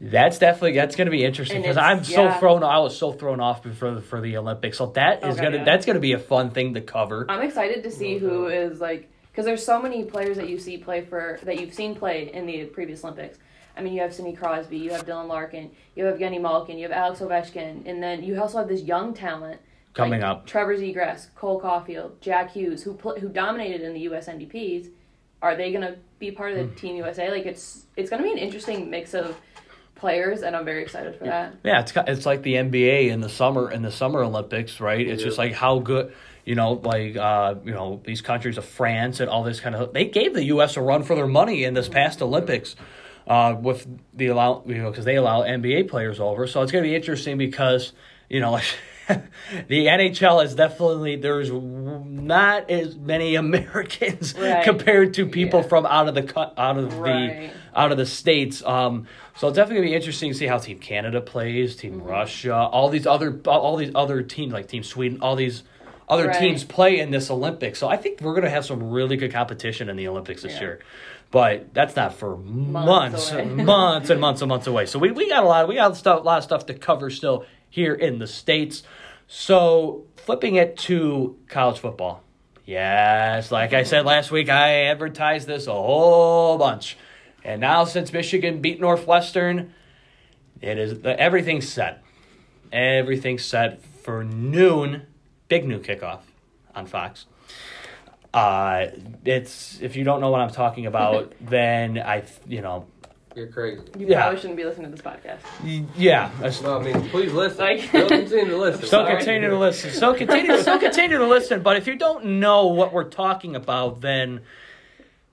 [0.04, 2.64] That's definitely that's going to be interesting because I'm so thrown.
[2.64, 4.80] I was so thrown off for the for the Olympics.
[4.80, 5.64] So that is Okay, gonna yeah.
[5.64, 7.28] that's gonna be a fun thing to cover.
[7.30, 10.78] I'm excited to see who is like because there's so many players that you see
[10.78, 13.38] play for that you've seen play in the previous Olympics.
[13.78, 16.84] I mean, you have Sidney Crosby, you have Dylan Larkin, you have Evgeny Malkin, you
[16.84, 19.62] have Alex Ovechkin, and then you also have this young talent
[19.94, 20.46] Coming like up.
[20.48, 24.28] Trevor Zegras, Cole Caufield, Jack Hughes, who pl- who dominated in the U.S.
[24.28, 24.90] NDPs.
[25.42, 26.76] Are they gonna be part of the hmm.
[26.76, 27.30] Team USA?
[27.30, 29.38] Like it's it's gonna be an interesting mix of
[30.02, 31.54] players, and I'm very excited for that.
[31.64, 35.08] Yeah, it's it's like the NBA in the summer in the Summer Olympics, right?
[35.08, 39.22] It's just like how good, you know, like uh, you know these countries of France
[39.22, 39.94] and all this kind of.
[39.94, 40.76] They gave the U.S.
[40.76, 42.76] a run for their money in this past Olympics,
[43.28, 46.48] uh, with the allow you know because they allow NBA players over.
[46.48, 47.94] So it's going to be interesting because
[48.30, 48.60] you know.
[49.68, 54.64] the NHL is definitely there's not as many Americans Right.
[54.64, 55.68] compared to people Yeah.
[55.68, 57.52] from out of the cut out of the Right.
[57.76, 58.64] Out of the states.
[58.64, 62.08] Um, so it's definitely gonna be interesting to see how Team Canada plays, Team Mm-hmm.
[62.08, 65.64] Russia, all these other all these other teams like Team Sweden, all these
[66.10, 66.40] other Right.
[66.40, 67.80] teams play in this Olympics.
[67.80, 70.62] So I think we're gonna have some really good competition in the Olympics this Yeah.
[70.62, 70.80] year.
[71.32, 73.46] But that's not for months, away.
[73.56, 74.86] months and months and months away.
[74.86, 77.10] So we, we got a lot we got stuff, a lot of stuff to cover
[77.10, 78.84] still here in the states.
[79.28, 82.22] So flipping it to college football.
[82.66, 86.98] Yes, like I said last week, I advertised this a whole bunch.
[87.44, 89.74] And now since Michigan beat Northwestern,
[90.62, 92.04] it is everything's set.
[92.72, 95.04] Everything's set for noon,
[95.48, 96.20] Big Noon Kickoff
[96.76, 97.26] on Fox.
[98.34, 98.88] Uh,
[99.26, 102.86] it's if you don't know what I'm talking about, then I, you know,
[103.36, 103.82] You're crazy.
[103.98, 104.22] You Yeah.
[104.22, 105.40] probably shouldn't be listening to this podcast.
[105.64, 107.60] y- yeah, that's- No, I mean, please listen.
[107.60, 108.78] Like- Still continue to listen.
[108.86, 109.18] Still Sorry.
[109.18, 109.90] continue to listen.
[109.92, 110.58] Still continue.
[110.62, 111.62] Still continue to listen.
[111.62, 114.42] But if you don't know what we're talking about, then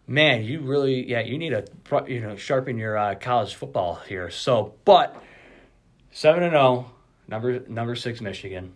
[0.09, 1.65] man, you really, yeah, you need to,
[2.09, 4.31] you know, sharpen your uh, college football here.
[4.31, 5.15] So, but
[6.11, 6.91] seven and zero,
[7.29, 8.73] number number six Michigan,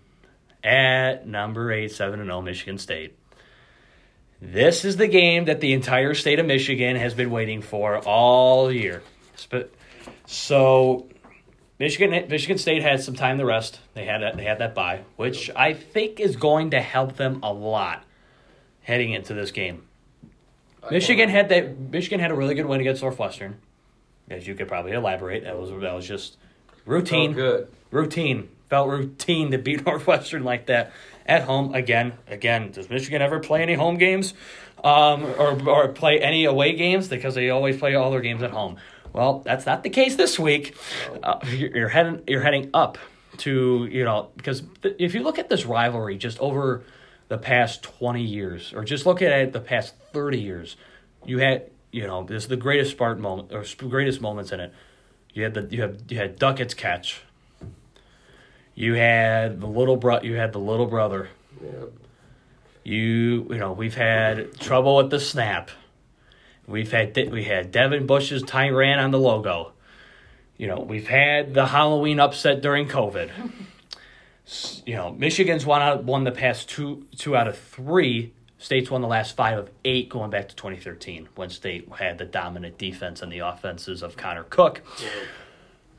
[0.62, 3.18] at number eight, seven and zero Michigan State.
[4.40, 8.70] This is the game that the entire state of Michigan has been waiting for all
[8.70, 9.02] year.
[10.26, 11.08] So
[11.78, 13.80] Michigan Michigan State had some time to rest.
[13.94, 17.40] They had that, they had that bye, which I think is going to help them
[17.42, 18.04] a lot
[18.82, 19.86] heading into this game.
[20.90, 23.58] Michigan had that Michigan had a really good win against Northwestern.
[24.28, 26.36] As you could probably elaborate, that was that was just
[26.86, 27.68] routine good.
[27.90, 28.48] routine.
[28.68, 30.92] Felt routine to beat Northwestern like that
[31.26, 32.14] at home again.
[32.26, 34.32] Again, does Michigan ever play any home games,
[34.82, 37.08] um, or or play any away games?
[37.08, 38.76] Because they always play all their games at home.
[39.12, 40.74] Well, that's not the case this week.
[41.22, 42.96] Uh, you're, you're heading you're heading up
[43.38, 46.82] to you know because th- if you look at this rivalry just over
[47.28, 50.76] the past twenty years, or just look at it the past thirty years,
[51.24, 54.72] you had you know this is the greatest Spartan moment or greatest moments in it.
[55.34, 57.22] You had the you have you had Duckett's catch.
[58.74, 60.20] You had the little bro.
[60.22, 61.28] You had the little brother.
[61.62, 61.86] Yeah.
[62.84, 65.70] You you know we've had trouble with the snap.
[66.66, 69.72] We've had we had Devin Bush's Tyran on the logo.
[70.56, 73.30] You know we've had the Halloween upset during COVID.
[74.84, 78.32] You know Michigan's won out won the past two two out of three.
[78.62, 82.24] State's won the last five of eight going back to 2013 when State had the
[82.24, 84.82] dominant defense and the offenses of Connor Cook.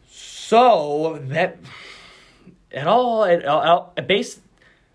[0.10, 1.58] So that
[2.72, 4.40] at all at, it base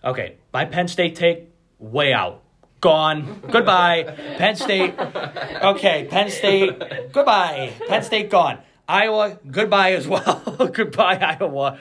[0.03, 2.43] okay my penn state take way out.
[2.81, 3.43] Gone.
[3.51, 4.05] Goodbye.
[4.39, 7.75] Penn state okay penn state goodbye.
[7.87, 8.61] Penn state gone.
[8.89, 10.71] Iowa goodbye as well.
[10.73, 11.79] Goodbye iowa.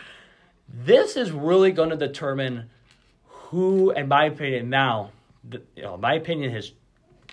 [0.68, 2.70] This is really going to determine
[3.28, 5.12] who in my opinion now
[5.50, 6.72] the, you know my opinion has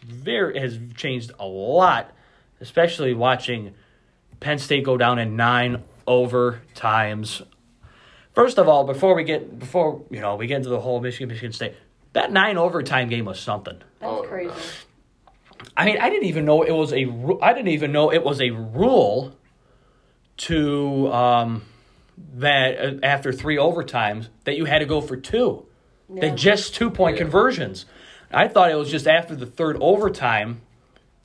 [0.04, 2.12] very has changed a lot
[2.60, 3.74] especially watching
[4.40, 7.44] penn state go down in nine overtimes
[8.34, 11.28] First of all, before we get before you know we get into the whole Michigan
[11.28, 11.74] Michigan State,
[12.14, 13.78] that nine overtime game was something.
[14.00, 14.52] That's Oh, crazy.
[15.76, 18.24] I mean, I didn't even know it was a ru- I didn't even know it
[18.24, 19.36] was a rule
[20.38, 21.62] to um,
[22.34, 25.64] that uh, after three overtimes that you had to go for two,
[26.12, 26.22] Yeah.
[26.22, 27.22] that just two point Yeah.
[27.22, 27.86] conversions.
[28.34, 30.60] I thought it was just after the third overtime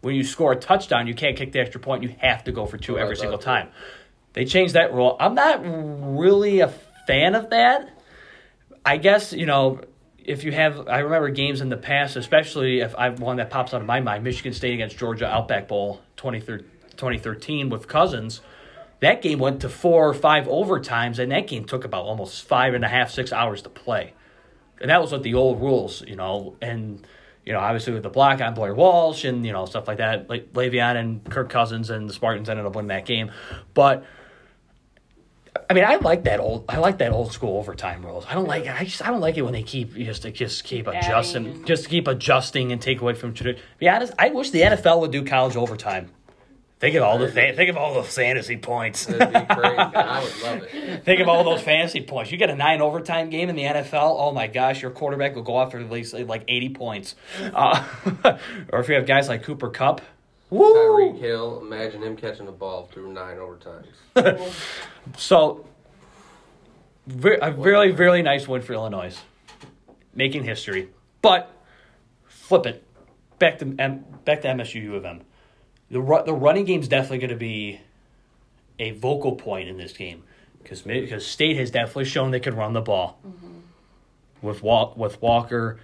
[0.02, 2.04] when you score a touchdown, you can't kick the extra point.
[2.04, 3.70] You have to go for two Oh, every single time.
[4.34, 5.18] They changed that rule.
[5.20, 6.70] I'm not really a
[7.08, 7.90] fan of that.
[8.86, 9.82] I guess you know
[10.24, 10.88] if you have.
[10.88, 14.00] I remember games in the past, especially if I one that pops out of my
[14.00, 18.42] mind: Michigan State against Georgia Outback Bowl 2013 2013 with Cousins.
[19.00, 22.74] That game went to four or five overtimes, and that game took about almost five
[22.74, 24.14] and a half, six hours to play.
[24.82, 26.56] And that was with the old rules, you know.
[26.62, 27.06] And
[27.46, 30.30] you know, obviously with the block on Blair Walsh and you know stuff like that,
[30.30, 33.32] like Le'Veon and Kirk Cousins and the Spartans ended up winning that game,
[33.74, 34.06] but.
[35.68, 36.66] I mean, I like that old.
[36.70, 38.26] I like that old school overtime rules.
[38.28, 38.66] I don't like.
[38.68, 39.06] I just.
[39.06, 41.66] I don't like it when they keep just just keep adjusting, Adding.
[41.66, 43.62] just keep adjusting and take away from tradition.
[43.78, 44.14] Be honest.
[44.18, 46.12] I wish the NFL would do college overtime.
[46.80, 49.06] Think of all the fa- think of all the fantasy points.
[49.06, 49.78] That'd be crazy.
[49.78, 51.04] I would love it.
[51.04, 52.32] Think of all those fantasy points.
[52.32, 54.16] You get a nine overtime game in the NFL.
[54.18, 57.16] Oh my gosh, your quarterback will go off for at least like eighty points.
[57.54, 57.86] Uh,
[58.72, 60.00] or if you have guys like Cooper Kupp,
[60.50, 60.74] woo.
[60.74, 63.88] Tyreek Hill, imagine him catching the ball through nine overtimes.
[65.18, 65.66] So,
[67.08, 69.18] a really, really nice win for Illinois,
[70.14, 70.90] making history.
[71.22, 71.52] But
[72.26, 72.84] flip it
[73.40, 75.22] back to back to MSU U of M.
[75.92, 77.82] The ru- the running game's definitely going to be
[78.78, 80.24] a vocal point in this game
[80.62, 83.60] because because State has definitely shown they can run the ball mm-hmm.
[84.42, 85.80] with Wal- with Walker.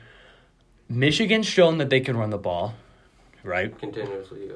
[0.87, 2.75] Michigan's shown that they can run the ball,
[3.43, 3.77] right?
[3.79, 4.47] Continuously.
[4.47, 4.53] yeah.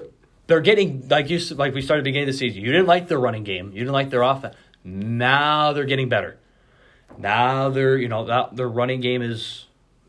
[0.48, 2.62] they're getting like you s- like we started beginning of the season.
[2.62, 3.72] You didn't like their running game.
[3.72, 4.56] You didn't like their offense.
[4.84, 6.38] Now they're getting better.
[7.18, 9.66] Now they're you know that their running game is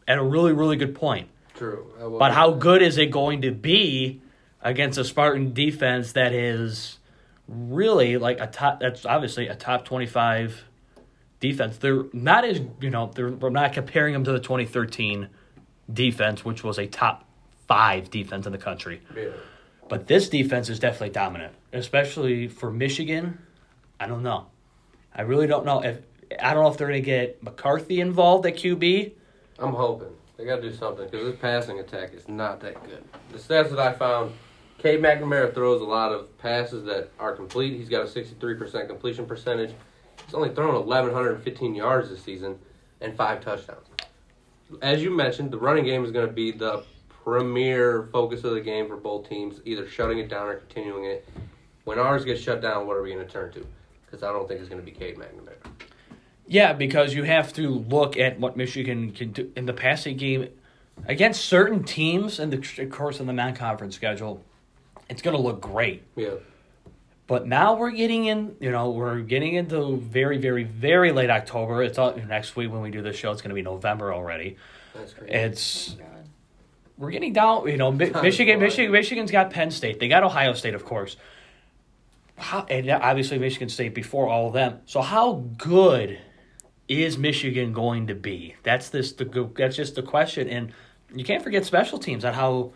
[0.07, 1.29] at a really really good point.
[1.55, 1.87] True.
[2.19, 4.21] But how good is it going to be
[4.63, 6.99] against a Spartan defense that is
[7.49, 8.81] really like a top?
[8.81, 10.65] That's obviously a top twenty-five
[11.41, 11.79] defense.
[11.79, 13.11] They're not as you know.
[13.15, 15.29] They're we're not comparing them to the twenty thirteen
[15.93, 17.25] defense, which was a top
[17.67, 19.01] five defense in the country.
[19.17, 19.29] Yeah.
[19.89, 23.39] But this defense is definitely dominant, especially for Michigan.
[23.99, 24.47] I don't know.
[25.15, 25.99] I really don't know if
[26.41, 29.13] I don't know if they're going to get McCarthy involved at QB.
[29.59, 33.05] I'm hoping they got to do something because this passing attack is not that good.
[33.33, 34.33] The stats that I found,
[34.81, 37.77] Cade McNamara throws a lot of passes that are complete.
[37.77, 39.75] He's got a 63% completion percentage.
[40.25, 42.59] He's only thrown 1,115 yards this season
[43.03, 43.87] and five touchdowns.
[44.81, 48.61] As you mentioned, the running game is going to be the premier focus of the
[48.61, 51.29] game for both teams, either shutting it down or continuing it.
[51.85, 53.67] When ours gets shut down, what are we going to turn to?
[54.07, 55.57] Because I don't think it's going to be Cade McNamara.
[56.47, 60.49] Yeah, because you have to look at what Michigan can do in the passing game
[61.07, 64.43] against certain teams, and the of course in the non-conference schedule,
[65.11, 66.05] it's going to look great.
[66.17, 66.35] Yeah.
[67.27, 71.83] But now we're getting in, you know, we're getting into very, very, very late October.
[71.83, 73.31] It's all, next week when we do this show.
[73.31, 74.57] It's going to be November already.
[74.95, 75.33] That's crazy.
[75.33, 76.05] It's oh
[76.99, 77.69] we're getting down.
[77.69, 78.71] You know, Mi- Michigan, flies.
[78.71, 80.01] Michigan, Michigan's got Penn State.
[80.01, 81.17] They got Ohio State, of course.
[82.37, 84.81] How, and obviously Michigan State before all of them.
[84.87, 86.19] So how good
[86.89, 88.57] is Michigan going to be?
[88.63, 89.13] That's this.
[89.13, 90.49] The that's just the question.
[90.49, 90.73] And
[91.15, 92.73] you can't forget special teams on how.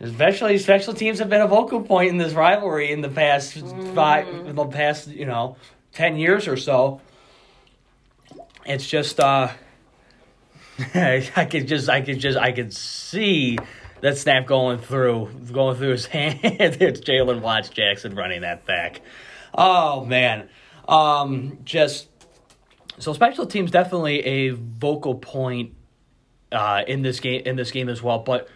[0.00, 3.58] Especially special teams have been a vocal point in this rivalry in the past
[3.94, 5.56] five, in the past you know,
[5.92, 7.02] ten years or so.
[8.64, 9.52] It's just uh,
[10.94, 13.58] I could just, I could just, I could see
[14.00, 16.40] that snap going through, going through his hand.
[16.42, 19.02] it's Jalen Watts Jackson running that back.
[19.52, 20.48] Oh man,
[20.88, 22.08] um, just
[22.98, 25.74] so special teams definitely a vocal point
[26.52, 28.20] uh, in this game in this game as well.
[28.20, 28.48] But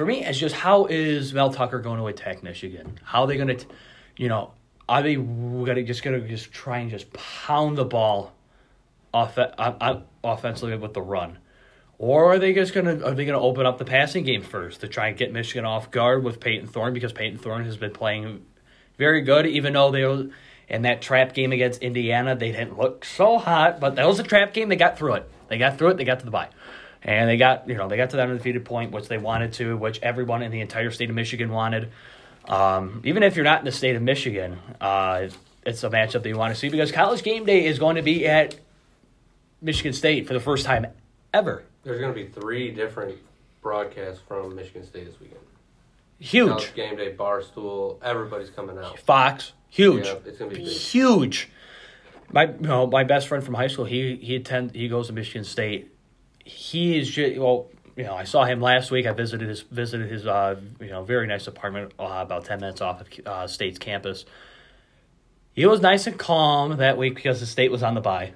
[0.00, 2.98] for me, it's just how is Mel Tucker going to attack Michigan?
[3.02, 3.66] How are they going to,
[4.16, 4.52] you know,
[4.88, 8.32] are they gonna just going to just try and just pound the ball
[9.12, 11.36] off, uh, offensively with the run?
[11.98, 14.88] Or are they just gonna are they gonna open up the passing game first to
[14.88, 18.46] try and get Michigan off guard with Payton Thorne because Payton Thorne has been playing
[18.96, 20.28] very good, even though they were
[20.66, 24.22] in that trap game against Indiana, they didn't look so hot, but that was a
[24.22, 24.70] trap game.
[24.70, 25.30] They got through it.
[25.48, 25.96] They got through it.
[25.98, 26.48] They got to the bye,
[27.02, 29.76] and they got you know they got to that undefeated point, which they wanted to,
[29.76, 31.90] which everyone in the entire state of Michigan wanted.
[32.46, 35.28] Um, even if you're not in the state of Michigan, uh,
[35.64, 38.02] it's a matchup that you want to see because College Game Day is going to
[38.02, 38.56] be at
[39.60, 40.86] Michigan State for the first time
[41.32, 41.64] ever.
[41.82, 43.18] There's going to be three different
[43.62, 45.40] broadcasts from Michigan State this weekend.
[46.18, 46.48] Huge.
[46.48, 48.98] College game day, Barstool, everybody's coming out.
[48.98, 50.06] Fox, huge.
[50.06, 50.72] Yeah, it's going to be big.
[50.72, 51.48] huge.
[52.30, 55.14] My you know, my best friend from high school, he he attend he goes to
[55.14, 55.90] Michigan State.
[56.44, 59.06] He is just well, you know, I saw him last week.
[59.06, 62.80] I visited his visited his uh you know very nice apartment uh, about ten minutes
[62.80, 64.24] off of uh, State's campus.
[65.52, 68.32] He was nice and calm that week because the state was on the bye.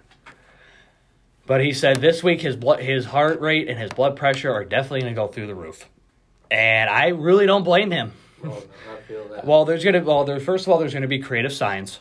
[1.46, 4.64] But he said this week his blood, his heart rate and his blood pressure are
[4.64, 5.88] definitely going to go through the roof,
[6.50, 8.12] and I really don't blame him.
[8.42, 9.44] That.
[9.44, 12.00] Well, there's gonna well, there first of all, there's gonna be creative signs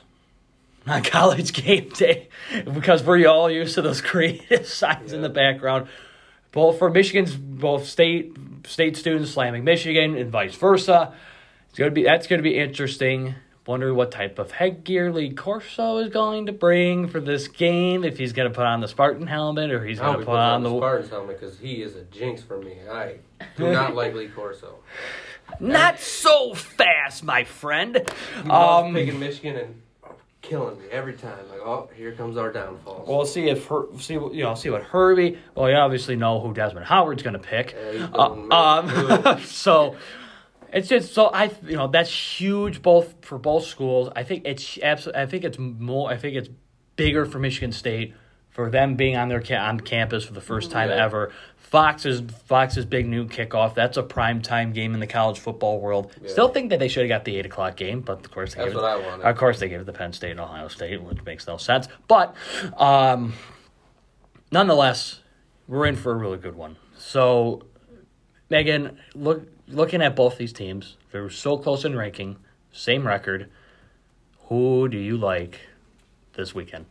[0.88, 2.30] on college game day
[2.74, 5.88] because we're all used to those creative signs in the background.
[6.52, 11.13] Both for Michigan's both state state students slamming Michigan and vice versa.
[11.69, 13.36] It's gonna be that's gonna be interesting.
[13.65, 18.04] Wonder what type of headgear Lee Corso is going to bring for this game.
[18.04, 20.63] If he's going to put on the Spartan helmet or he's gonna put on on
[20.63, 20.78] the.
[20.78, 22.76] Spartans helmet because he is a jinx for me.
[22.91, 23.19] I
[23.56, 24.80] do not like Lee Corso.
[25.62, 28.06] Not so fast, my friend.
[28.50, 29.82] Um, picking Michigan and
[30.43, 31.39] killing me every time.
[31.49, 33.06] Like, oh, here comes our downfall.
[33.08, 35.39] We'll see if her, see what- you know see what Herbie.
[35.56, 37.75] Well, you obviously know who Desmond Howard's going to pick.
[38.13, 39.95] Uh, um, so
[40.71, 44.10] it's just so I you know that's huge both for both schools.
[44.15, 45.21] I think it's absolutely.
[45.21, 46.12] I think it's more.
[46.12, 46.49] I think it's
[46.95, 48.13] bigger for Michigan State
[48.49, 51.03] for them being on their ca- on campus for the first time Yeah.
[51.06, 51.32] ever.
[51.73, 53.73] Fox's Fox's Big Noon Kickoff.
[53.73, 56.12] That's a prime time game in the college football world.
[56.21, 56.29] Yeah.
[56.29, 58.62] Still think that they should have got the eight o'clock game, but of course they
[58.62, 59.25] That's gave what it, I wanted.
[59.25, 61.88] Of course they gave it to Penn State and Ohio State, which makes no sense.
[62.07, 62.36] But
[62.77, 63.33] um,
[64.51, 65.21] nonetheless,
[65.67, 66.75] we're in for a really good one.
[66.95, 67.63] So,
[68.51, 72.38] Megan, look looking at both these teams, they're so close in ranking,
[72.71, 73.49] same record.
[74.49, 75.59] Who do you like
[76.33, 76.86] this weekend?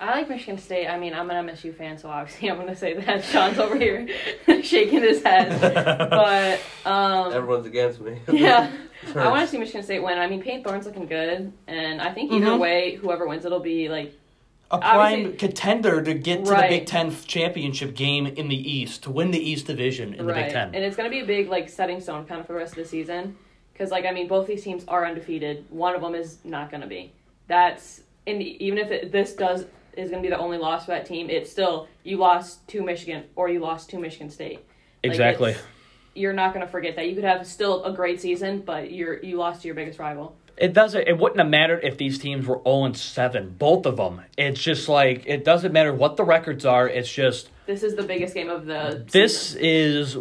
[0.00, 0.88] I like Michigan State.
[0.88, 3.24] I mean, I'm an MSU fan, so obviously I'm going to say that.
[3.32, 4.06] Sean's over here
[4.62, 5.60] shaking his head.
[6.10, 8.18] But, um, Everyone's against me.
[8.30, 8.70] yeah.
[9.14, 10.18] I want to see Michigan State win.
[10.18, 12.58] I mean, Payton Thorne's looking good, and I think either Mhm.
[12.58, 14.12] way, whoever wins, it'll be like
[14.70, 16.70] A Obviously- prime contender to get to Right.
[16.70, 20.32] the Big Ten championship game in the East, to win the East Division in the
[20.32, 20.74] Big Ten.
[20.74, 22.72] and it's going to be a big like setting stone kind of for the rest
[22.72, 23.36] of the season.
[23.72, 25.66] Because like I mean, both these teams are undefeated.
[25.68, 27.12] One of them is not going to be.
[27.46, 30.92] That's and even if it, this does is going to be the only loss for
[30.92, 34.60] that team, it's still you lost to Michigan or you lost to Michigan State.
[35.02, 35.50] Exactly.
[35.52, 35.64] it's-
[36.16, 37.08] you're not going to forget that.
[37.08, 40.36] You could have still a great season, but you're you lost to your biggest rival.
[40.56, 41.08] It doesn't.
[41.08, 44.20] It wouldn't have mattered if these teams were zero and seven, both of them.
[44.38, 46.88] It's just like it doesn't matter what the records are.
[46.88, 49.04] It's just This is the biggest game of the.
[49.10, 49.60] this season.
[49.64, 50.16] is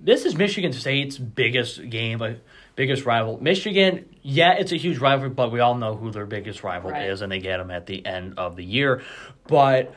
[0.00, 2.20] this is Michigan State's biggest game,
[2.80, 3.38] biggest rival.
[3.42, 7.10] Michigan, yeah, it's a huge rival, but we all know who their biggest rival Right.
[7.10, 9.02] is, and they get them at the end of the year.
[9.46, 9.94] But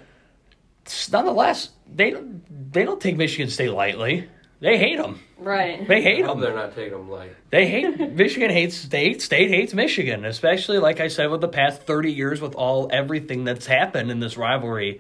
[1.12, 4.28] nonetheless, they don't they don't take Michigan State lightly.
[4.60, 5.20] They hate them.
[5.38, 5.86] right.
[5.88, 6.40] They hate them.
[6.40, 7.36] they're not taking them light.
[7.50, 9.22] They hate Michigan hates state.
[9.22, 13.44] State hates Michigan, especially like I said with the past thirty years with all everything
[13.46, 15.00] that's happened in this rivalry.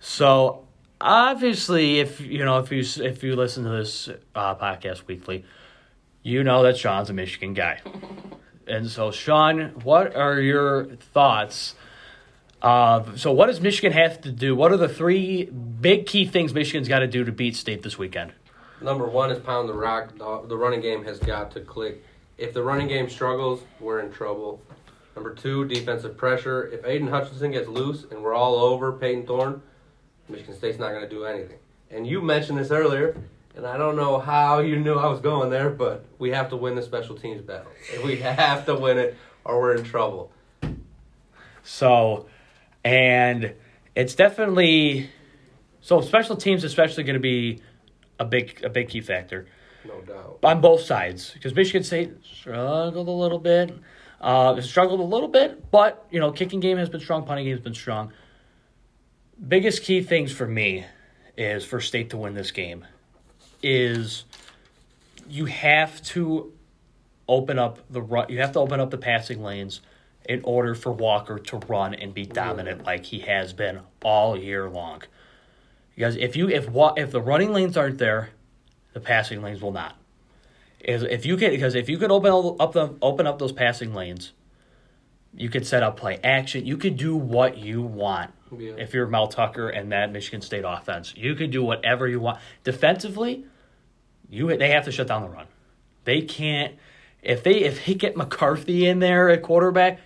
[0.00, 0.66] So
[1.00, 5.44] obviously, if you know if you if you listen to this uh, podcast weekly,
[6.22, 7.80] you know that Sean's a Michigan guy,
[8.66, 11.74] and so Sean, what are your thoughts?
[12.60, 14.54] Uh, so what does Michigan have to do?
[14.56, 17.96] What are the three big key things Michigan's got to do to beat State this
[17.96, 18.32] weekend?
[18.80, 20.16] Number one is pound the rock.
[20.18, 22.04] The, the running game has got to click.
[22.36, 24.60] If the running game struggles, we're in trouble.
[25.16, 26.68] Number two, defensive pressure.
[26.68, 29.60] If Aidan Hutchinson gets loose and we're all over Payton Thorne,
[30.28, 31.58] Michigan State's not going to do anything.
[31.90, 33.16] And you mentioned this earlier,
[33.58, 36.56] and I don't know how you knew I was going there, but we have to
[36.56, 37.72] win the special teams battle.
[38.04, 40.30] We have to win it, or we're in trouble.
[41.64, 42.28] So,
[42.84, 43.54] and
[43.96, 45.10] it's definitely
[45.80, 47.60] so special teams, especially going to be
[48.20, 49.46] a big a big key factor
[49.84, 50.38] No doubt.
[50.44, 53.76] on both sides because Michigan State struggled a little bit,
[54.20, 57.54] uh, struggled a little bit, but you know, kicking game has been strong, punting game
[57.54, 58.12] has been strong.
[59.48, 60.84] Biggest key things for me
[61.36, 62.84] is for State to win this game
[63.62, 64.24] is
[65.28, 66.52] you have to
[67.28, 68.26] open up the run.
[68.28, 69.80] You have to open up the passing lanes
[70.28, 74.68] in order for Walker to run and be dominant like he has been all year
[74.68, 75.02] long.
[75.94, 78.30] Because if you if if the running lanes aren't there,
[78.92, 79.96] the passing lanes will not.
[80.80, 83.94] Is if you can because if you could open up the open up those passing
[83.94, 84.32] lanes,
[85.34, 86.64] you could set up play action.
[86.64, 88.30] You could do what you want.
[88.56, 88.72] Yeah.
[88.78, 92.38] If you're Mel Tucker and that Michigan State offense, you could do whatever you want.
[92.64, 93.44] Defensively,
[94.30, 95.46] you they have to shut down the run.
[96.04, 96.74] They can't
[97.22, 100.00] if they if they get McCarthy in there at quarterback,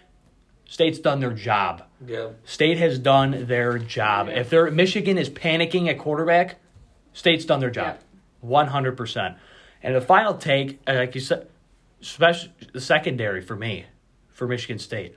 [0.65, 1.83] State's done their job.
[2.07, 2.31] Yeah.
[2.45, 4.29] State has done their job.
[4.29, 4.41] Yeah.
[4.41, 6.57] If they're Michigan is panicking at quarterback,
[7.13, 7.99] State's done their job,
[8.41, 9.37] one hundred percent.
[9.83, 11.49] And the final take, uh, like you said,
[12.01, 13.87] special the secondary for me,
[14.31, 15.17] for Michigan State,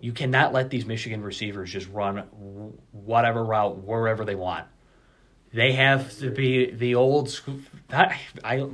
[0.00, 2.18] you cannot let these Michigan receivers just run
[2.92, 4.66] whatever route wherever they want.
[5.52, 7.58] They have to be the old school.
[7.90, 8.12] Not,
[8.44, 8.68] I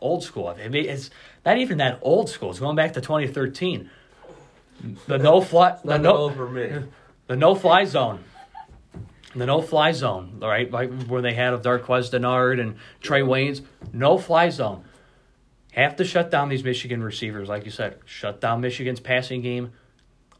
[0.00, 0.54] old school.
[0.58, 1.10] It's
[1.46, 2.50] not even that old school.
[2.50, 3.90] It's going back to twenty thirteen.
[5.06, 5.78] The no fly.
[5.84, 6.84] The no, old for me.
[7.26, 8.24] the no fly zone.
[9.34, 13.22] The no fly zone, all right, like where they had of Darqueze Dennard and Trae
[13.22, 14.82] Waynes, no fly zone.
[15.70, 17.98] Have to shut down these Michigan receivers, like you said.
[18.04, 19.70] Shut down Michigan's passing game.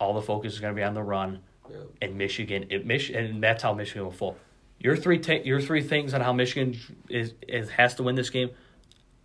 [0.00, 1.40] All the focus is going to be on the run,
[1.70, 1.76] Yeah.
[2.02, 2.66] and Michigan.
[2.70, 4.36] It Mich- and that's how Michigan will fall.
[4.80, 6.76] Your three ta- your three things on how Michigan
[7.08, 8.50] is, is has to win this game.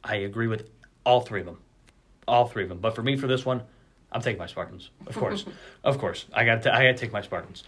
[0.03, 0.69] I agree with
[1.05, 1.57] all three of them,
[2.27, 2.79] all three of them.
[2.79, 3.63] But for me, for this one,
[4.11, 5.45] I'm taking my Spartans, of course,
[5.83, 6.25] of course.
[6.33, 7.63] I got I got to take my Spartans.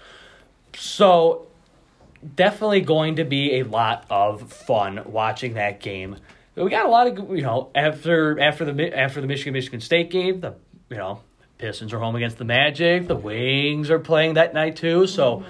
[0.75, 1.47] So
[2.35, 6.17] definitely going to be a lot of fun watching that game.
[6.55, 10.09] We got a lot of you know after after the after the Michigan Michigan State
[10.11, 10.55] game, the
[10.89, 11.21] you know
[11.57, 13.07] Pistons are home against the Magic.
[13.07, 15.43] The Wings are playing that night too, so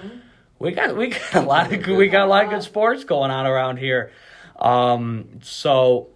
[0.58, 3.30] we got we got a lot of we got a lot of good sports going
[3.30, 4.12] on around here.
[4.58, 6.08] Um, so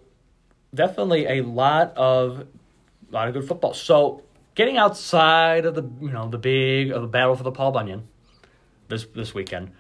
[0.74, 2.47] definitely a lot of
[3.11, 3.74] a lot of good football.
[3.74, 4.22] So
[4.55, 8.09] getting outside of the you know the big of the battle for the Paul Bunyan
[8.88, 9.72] this this weekend.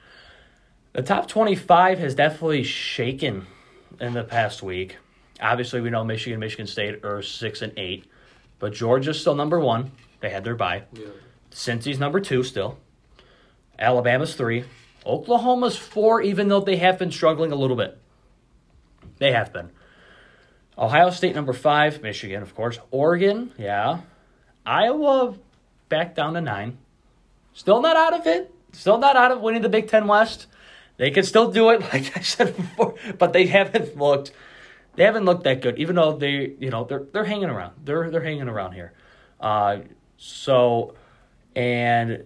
[0.92, 3.46] The top 25 has definitely shaken
[3.98, 4.98] in the past week.
[5.40, 8.04] Obviously, we know Michigan, Michigan State are 6 and 8,
[8.62, 9.90] but Georgia's still number 1.
[10.20, 10.84] They had their bye.
[10.92, 11.06] Yeah.
[11.50, 12.78] Cincy's number 2 still.
[13.76, 14.62] Alabama's 3.
[15.04, 17.98] Oklahoma's 4 even though they have been struggling a little bit.
[19.18, 19.70] They have been.
[20.78, 22.78] Ohio State number 5, Michigan, of course.
[22.92, 24.02] Oregon, yeah.
[24.64, 25.34] Iowa
[25.88, 26.78] back down to 9.
[27.54, 28.54] Still not out of it.
[28.70, 30.46] Still not out of winning the Big Ten West.
[30.98, 34.30] They can still do it, like I said before, but they haven't looked.
[34.94, 37.72] They haven't looked that good, even though they, you know, they're they're hanging around.
[37.84, 38.92] They're they're hanging around here.
[39.40, 39.78] Uh,
[40.18, 40.94] so,
[41.56, 42.24] and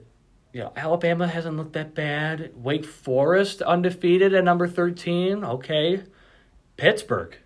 [0.52, 2.52] you know, Alabama hasn't looked that bad.
[2.56, 5.44] Wake Forest undefeated at number thirteen.
[5.44, 6.02] Okay,
[6.76, 7.36] Pittsburgh,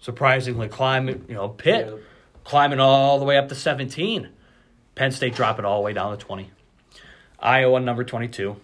[0.00, 1.24] surprisingly climbing.
[1.28, 1.96] You know, Pitt Yeah.
[2.44, 4.28] climbing all the way up to seventeen.
[4.94, 6.50] Penn State dropping all the way down to twenty.
[7.40, 8.56] Iowa number twenty-two.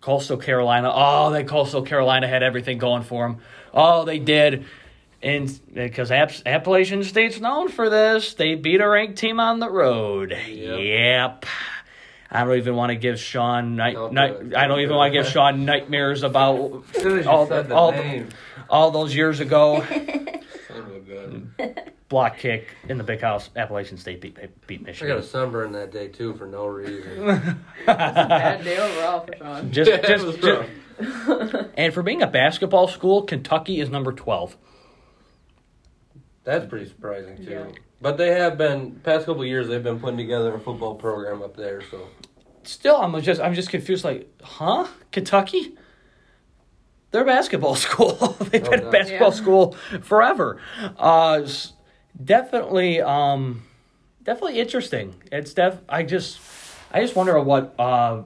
[0.00, 0.90] Coastal Carolina.
[0.92, 3.38] Oh, that Coastal Carolina had everything going for them.
[3.72, 4.64] Oh, they did.
[5.22, 9.70] And because App- Appalachian State's known for this, they beat a ranked team on the
[9.70, 10.36] road.
[10.48, 11.46] Yep.
[12.30, 14.56] I don't even want to give Sean night, Don't night it.
[14.56, 17.68] I don't even want to give Sean nightmares about As soon as you all, said
[17.68, 18.30] the all, name,
[18.70, 19.84] all those years ago.
[19.88, 21.54] son of a gun.
[22.08, 23.50] block kick in the big house.
[23.54, 25.12] Appalachian State beat beat Michigan.
[25.12, 25.18] I got Michigan.
[25.18, 27.26] a sunburn that day too for no reason.
[27.86, 29.70] Bad day overall for Sean.
[29.70, 30.68] Just, just, just-
[31.76, 34.56] and for being a basketball school, Kentucky is number twelve.
[36.44, 37.50] That's pretty surprising too.
[37.50, 37.66] Yeah.
[38.00, 39.68] But they have been past couple of years.
[39.68, 41.82] They've been putting together a football program up there.
[41.90, 42.08] So
[42.64, 44.04] Still, I'm just I'm just confused.
[44.04, 44.86] Like, huh?
[45.12, 45.76] Kentucky?
[47.10, 48.14] They're a basketball school.
[48.50, 49.34] They've Oh, been a basketball Yeah.
[49.34, 49.72] school
[50.02, 50.60] forever.
[50.98, 51.46] Uh,
[52.22, 53.62] definitely, um,
[54.22, 55.14] definitely interesting.
[55.30, 55.78] It's def.
[55.88, 56.40] I just,
[56.92, 58.22] I just wonder what uh,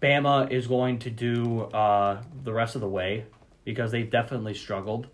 [0.00, 3.24] Bama is going to do uh, the rest of the way
[3.64, 5.08] because they've definitely struggled.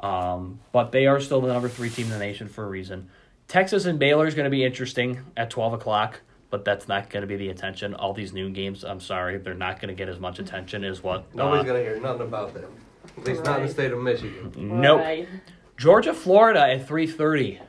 [0.00, 3.08] Um, but they are still the number three team in the nation for a reason.
[3.48, 6.20] Texas and Baylor is going to be interesting at twelve o'clock,
[6.50, 7.94] but that's not going to be the attention.
[7.94, 11.02] All these noon games, I'm sorry, they're not going to get as much attention as
[11.02, 11.34] what.
[11.34, 12.70] nobody's uh, gonna hear nothing about them.
[13.16, 14.52] At least not in the state of Michigan.
[14.56, 15.00] Nope.
[15.00, 15.28] Right.
[15.76, 17.60] Georgia, Florida at three thirty.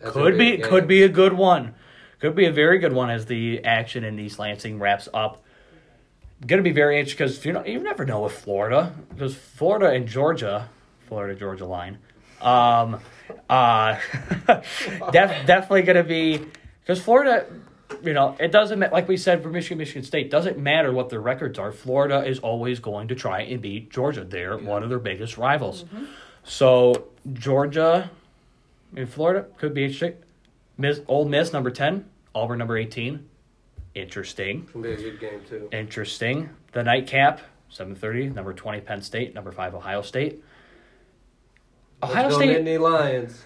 [0.00, 0.62] That's Could be game.
[0.62, 1.74] could be a good one.
[2.20, 5.42] Could be a very good one as the action in East Lansing wraps up.
[6.46, 9.90] Going to be very interesting because you know you never know with Florida because Florida
[9.90, 10.68] and Georgia,
[11.08, 11.98] Florida Georgia line,
[12.40, 13.00] um,
[13.50, 13.98] uh,
[14.46, 16.44] def, definitely going to be
[16.80, 17.46] because Florida,
[18.02, 21.08] you know, it doesn't ma- like we said for Michigan, Michigan State doesn't matter what
[21.08, 21.72] their records are.
[21.72, 24.24] Florida is always going to try and beat Georgia.
[24.24, 25.84] They're one of their biggest rivals.
[26.44, 28.10] So Georgia
[28.94, 30.14] in Florida could be interesting.
[30.76, 32.04] Miss, Ole Miss number ten,
[32.34, 33.28] Auburn number eighteen.
[33.94, 35.68] Interesting, It's gonna be a good game too.
[35.72, 36.50] interesting.
[36.72, 38.28] The nightcap, seven thirty.
[38.28, 39.34] Number twenty, Penn State.
[39.34, 40.40] Number five, Ohio State.
[42.02, 42.64] Ohio Let's State.
[42.64, 43.44] Nittany Lions.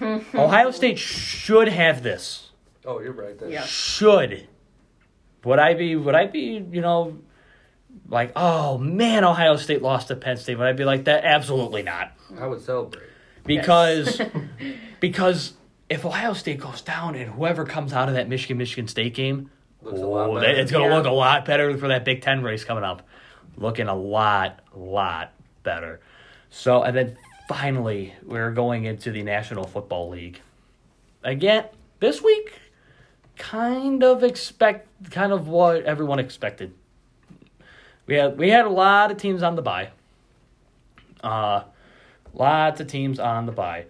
[0.34, 2.50] Ohio State should have this.
[2.84, 3.50] Oh, you're right there.
[3.50, 3.64] Yeah.
[3.64, 4.46] Should.
[5.44, 5.96] Would I be?
[5.96, 6.64] Would I be?
[6.70, 7.18] You know,
[8.08, 10.56] like, oh man, Ohio State lost to Penn State.
[10.58, 11.24] Would I be like that?
[11.24, 12.12] Absolutely not.
[12.38, 13.04] I would celebrate.
[13.44, 14.20] because
[15.00, 15.54] because
[15.88, 19.50] if Ohio State goes down and whoever comes out of that Michigan Michigan State game,
[19.82, 20.96] Looks a lot oh, that- it's going to Yeah.
[20.96, 23.02] look a lot better for that Big Ten race coming up.
[23.56, 25.32] Looking a lot, lot
[25.62, 26.00] better.
[26.50, 27.16] So and then
[27.48, 30.40] finally we're going into the National Football League.
[31.24, 31.64] Again,
[31.98, 32.52] this week,
[33.36, 36.74] kind of expect kind of what everyone expected.
[38.06, 39.90] We had we had a lot of teams on the bye.
[41.22, 41.62] Uh
[42.34, 43.86] Lots of teams on the bye.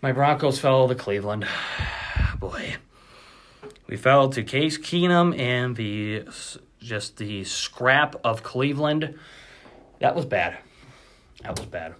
[0.00, 1.46] My Broncos fell to Cleveland.
[2.38, 2.76] Boy.
[3.86, 6.24] We fell to Case Keenum and the
[6.80, 9.18] just the scrap of Cleveland.
[9.98, 10.58] That was bad.
[11.42, 11.94] That was bad.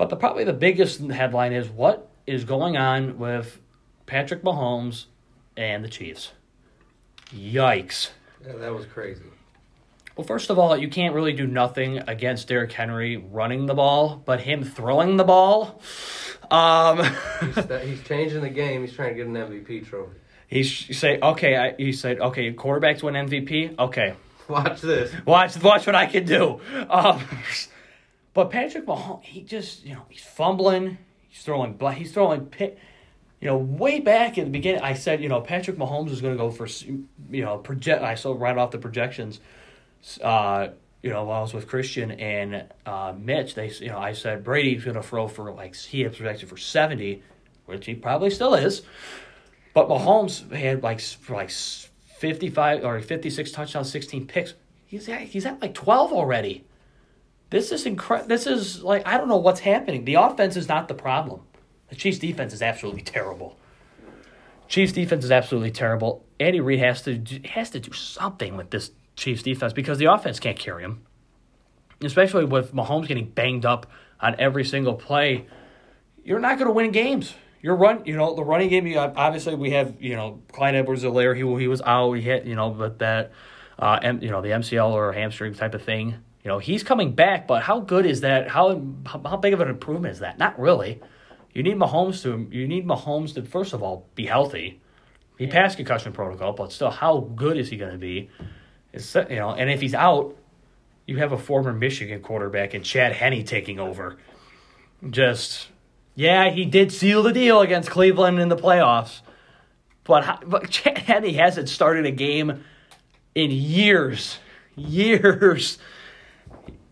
[0.00, 3.60] But the probably the biggest headline is what is going on with
[4.06, 5.04] Patrick Mahomes
[5.58, 6.32] and the Chiefs.
[7.34, 8.08] Yikes.
[8.42, 9.24] Yeah, that was crazy.
[10.16, 14.22] Well, first of all, you can't really do nothing against Derrick Henry running the ball,
[14.24, 15.82] but him throwing the ball.
[16.50, 17.00] Um,
[17.54, 18.80] He's, he's changing the game.
[18.80, 20.16] He's trying to get an MVP trophy.
[20.46, 21.58] he's say okay.
[21.58, 22.54] I, he said okay.
[22.54, 23.78] Quarterbacks win MVP.
[23.78, 24.14] Okay,
[24.48, 25.12] Watch this.
[25.26, 26.58] watch watch what I can do.
[26.88, 27.22] Um,
[28.32, 30.98] but Patrick Mahomes, he just you know he's fumbling.
[31.28, 32.78] He's throwing he's throwing pit.
[33.40, 36.36] You know, way back at the beginning, I said you know Patrick Mahomes is going
[36.36, 36.66] to go for
[37.30, 38.02] you know project.
[38.02, 39.40] I saw right off the projections.
[40.22, 40.68] Uh,
[41.02, 44.44] you know, while I was with Christian and uh, Mitch, they you know I said
[44.44, 47.22] Brady's going to throw for like he had projected for seventy,
[47.66, 48.82] which he probably still is.
[49.72, 54.54] But Mahomes had like like fifty five or fifty six touchdowns, sixteen picks.
[54.86, 56.64] He's at, he's at like twelve already.
[57.50, 58.28] This is incredible.
[58.28, 60.04] This is like I don't know what's happening.
[60.04, 61.42] The offense is not the problem.
[61.88, 63.56] The Chiefs' defense is absolutely terrible.
[64.68, 66.24] Chiefs' defense is absolutely terrible.
[66.38, 70.38] Andy Reid has to has to do something with this Chiefs' defense because the offense
[70.38, 71.02] can't carry him.
[72.02, 73.86] Especially with Mahomes getting banged up
[74.20, 75.46] on every single play,
[76.24, 77.34] you're not going to win games.
[77.62, 78.86] Your run, you know, the running game.
[78.86, 81.34] You obviously, we have you know Clyde Edwards-Helaire.
[81.34, 82.12] He he was out.
[82.12, 83.32] He hit you know, but that,
[83.78, 86.14] uh, M, you know, the MCL or hamstring type of thing.
[86.44, 88.48] You know, he's coming back, but how good is that?
[88.48, 90.38] How how big of an improvement is that?
[90.38, 91.00] Not really.
[91.52, 94.80] You need Mahomes to you need Mahomes to first of all be healthy.
[95.36, 98.30] He passed concussion protocol, but still, how good is he going to be?
[98.92, 100.36] It's you know, and if he's out,
[101.06, 104.16] you have a former Michigan quarterback and Chad Henne taking over.
[105.08, 105.68] Just
[106.14, 109.20] yeah, he did seal the deal against Cleveland in the playoffs,
[110.04, 112.64] but how, but Chad Henne hasn't started a game
[113.34, 114.38] in years,
[114.76, 115.78] years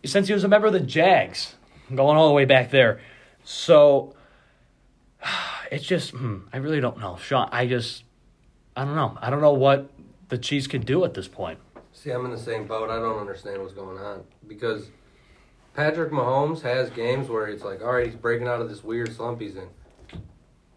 [0.05, 1.55] since he was a member of the Jags,
[1.93, 2.99] going all the way back there.
[3.43, 4.15] So
[5.71, 7.49] it's just hmm, I really don't know, Sean.
[7.51, 8.03] I just
[8.75, 9.17] I don't know.
[9.21, 9.89] I don't know what
[10.29, 11.59] the Chiefs can do at this point.
[11.91, 12.89] See, I'm in the same boat.
[12.89, 14.89] I don't understand what's going on because
[15.73, 19.13] Patrick Mahomes has games where it's like, all right, he's breaking out of this weird
[19.13, 19.67] slump he's in.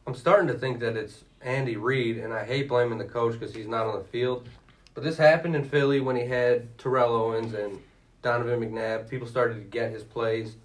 [0.07, 3.55] I'm starting to think that it's Andy Reid, and I hate blaming the coach because
[3.55, 4.49] he's not on the field.
[4.95, 7.79] But this happened in Philly when he had Terrell Owens and
[8.23, 9.09] Donovan McNabb.
[9.09, 10.57] People started to get his plays,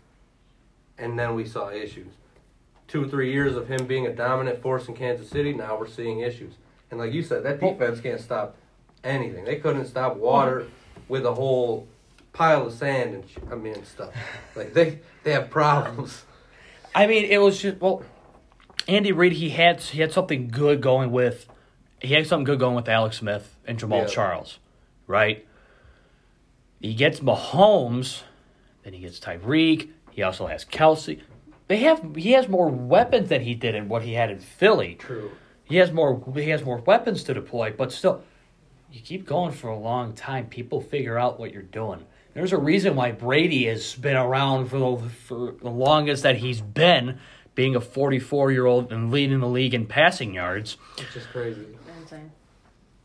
[0.97, 2.14] and then we saw issues.
[2.88, 5.88] Two or three years of him being a dominant force in Kansas City, now we're
[5.88, 6.53] seeing issues.
[6.89, 8.55] And like you said, that defense can't stop
[9.03, 9.43] anything.
[9.43, 10.68] They couldn't stop water
[11.10, 11.88] with a whole
[12.32, 14.14] pile of sand and sh- I mean stuff.
[14.55, 16.24] Like they they have problems.
[16.95, 18.03] I mean, it was just well,
[18.88, 19.34] Andy Reid.
[19.34, 21.47] He had he had something good going with.
[22.01, 24.05] He had something good going with Alex Smith and Jamal Yeah.
[24.08, 24.60] Charles,
[25.08, 25.47] right?
[26.80, 28.23] He gets Mahomes,
[28.84, 29.89] then he gets Tyreek.
[30.11, 31.21] He also has Kelce.
[31.67, 34.95] They have he has more weapons than he did in what he had in Philly.
[34.95, 35.32] True.
[35.63, 38.23] He has more he has more weapons to deploy, but still
[38.91, 42.05] you keep going for a long time, people figure out what you're doing.
[42.34, 46.61] There's a reason why Brady has been around for the, for the longest that he's
[46.61, 47.19] been,
[47.55, 50.78] being a 44 year old and leading the league in passing yards.
[50.99, 51.65] It's just crazy.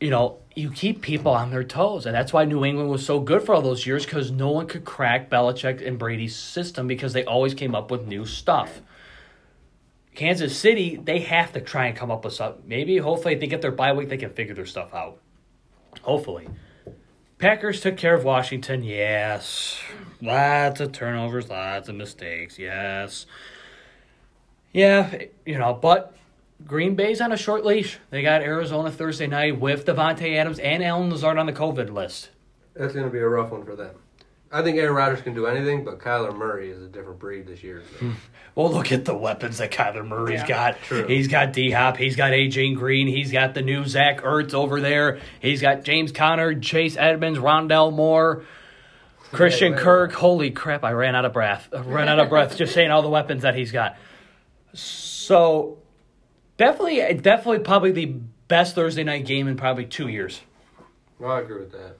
[0.03, 3.21] You know, you keep people on their toes, and that's why New England was so
[3.21, 7.13] good for all those years because no one could crack Belichick and Brady's system because
[7.13, 8.81] they always came up with new stuff.
[10.17, 12.65] Kansas City, they have to try and come up with something.
[12.67, 15.19] Maybe, hopefully, if they get their bye week, they can figure their stuff out.
[16.03, 16.49] Hopefully.
[17.39, 19.81] Packers took care of Washington, yes.
[20.21, 23.27] Lots of turnovers, lots of mistakes, yes.
[24.73, 26.17] Yeah, you know, but
[26.67, 27.99] Green Bay's on a short leash.
[28.11, 32.31] They got Arizona Thursday night with Davante Adams and Allen Lazard on the COVID list.
[32.75, 33.95] That's gonna be a rough one for them.
[34.55, 37.63] I think Aaron Rodgers can do anything, but Kyler Murray is a different breed this
[37.63, 37.83] year.
[37.93, 38.07] So.
[38.07, 38.13] Hmm.
[38.55, 40.47] Well, look at the weapons that Kyler Murray's Yeah.
[40.47, 40.83] got.
[40.83, 41.07] True.
[41.07, 41.97] He's got D Hop.
[41.97, 43.07] He's got AJ Green.
[43.07, 45.21] He's got the new Zach Ertz over there.
[45.41, 48.45] He's got James Conner, Chase Edmonds, Rondale Moore,
[49.33, 49.85] Christian Yeah, yeah.
[49.85, 50.13] Kirk.
[50.13, 50.85] Holy crap!
[50.85, 51.71] I ran out of breath.
[51.75, 53.97] I ran out of breath just saying all the weapons that he's got.
[54.75, 55.79] So,
[56.67, 58.07] definitely, definitely, probably the
[58.49, 60.41] best Thursday night game in probably two years.
[61.19, 61.97] No, I agree with that.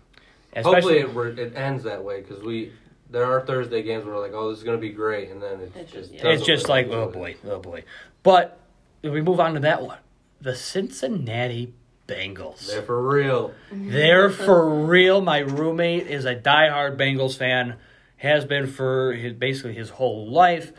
[0.55, 2.73] Especially, Hopefully, it, it ends that way because we
[3.11, 5.61] there are Thursday games where we're like, oh, this is gonna be great, and then
[5.61, 6.31] it's, It's just just- yeah.
[6.31, 7.85] it's just like, oh boy, oh boy.
[8.23, 8.59] But
[9.03, 9.99] if we move on to that one,
[10.41, 11.73] the Cincinnati
[12.07, 12.67] Bengals.
[12.67, 13.53] They're for real.
[13.71, 15.21] They're for real.
[15.21, 17.77] My roommate is a diehard Bengals fan,
[18.17, 20.73] has been for his, basically his whole life.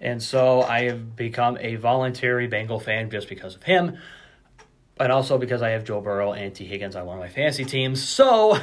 [0.00, 3.98] And so I have become a voluntary Bengal fan just because of him.
[5.00, 7.64] And also because I have Joe Burrow and Tee Higgins on one of my fantasy
[7.64, 8.02] teams.
[8.02, 8.58] So,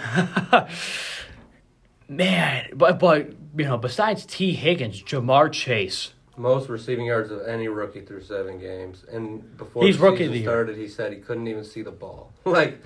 [2.09, 6.11] man, but, but, you know, besides Tee Higgins, Ja'Marr Chase.
[6.37, 9.05] most receiving yards of any rookie through seven games.
[9.09, 12.33] And before He's the rookie season started, he said he couldn't even see the ball.
[12.45, 12.81] like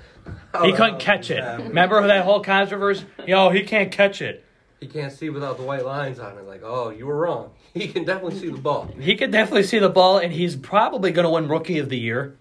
[0.62, 1.41] He couldn't catch it.
[1.60, 3.06] Remember that whole controversy?
[3.26, 4.45] Yo, he can't catch it.
[4.80, 6.45] He can't see without the white lines on it.
[6.47, 7.51] Like, oh, you were wrong.
[7.73, 8.89] He can definitely see the ball.
[8.99, 11.97] He can definitely see the ball, and he's probably going to win Rookie of the
[11.99, 12.36] Year.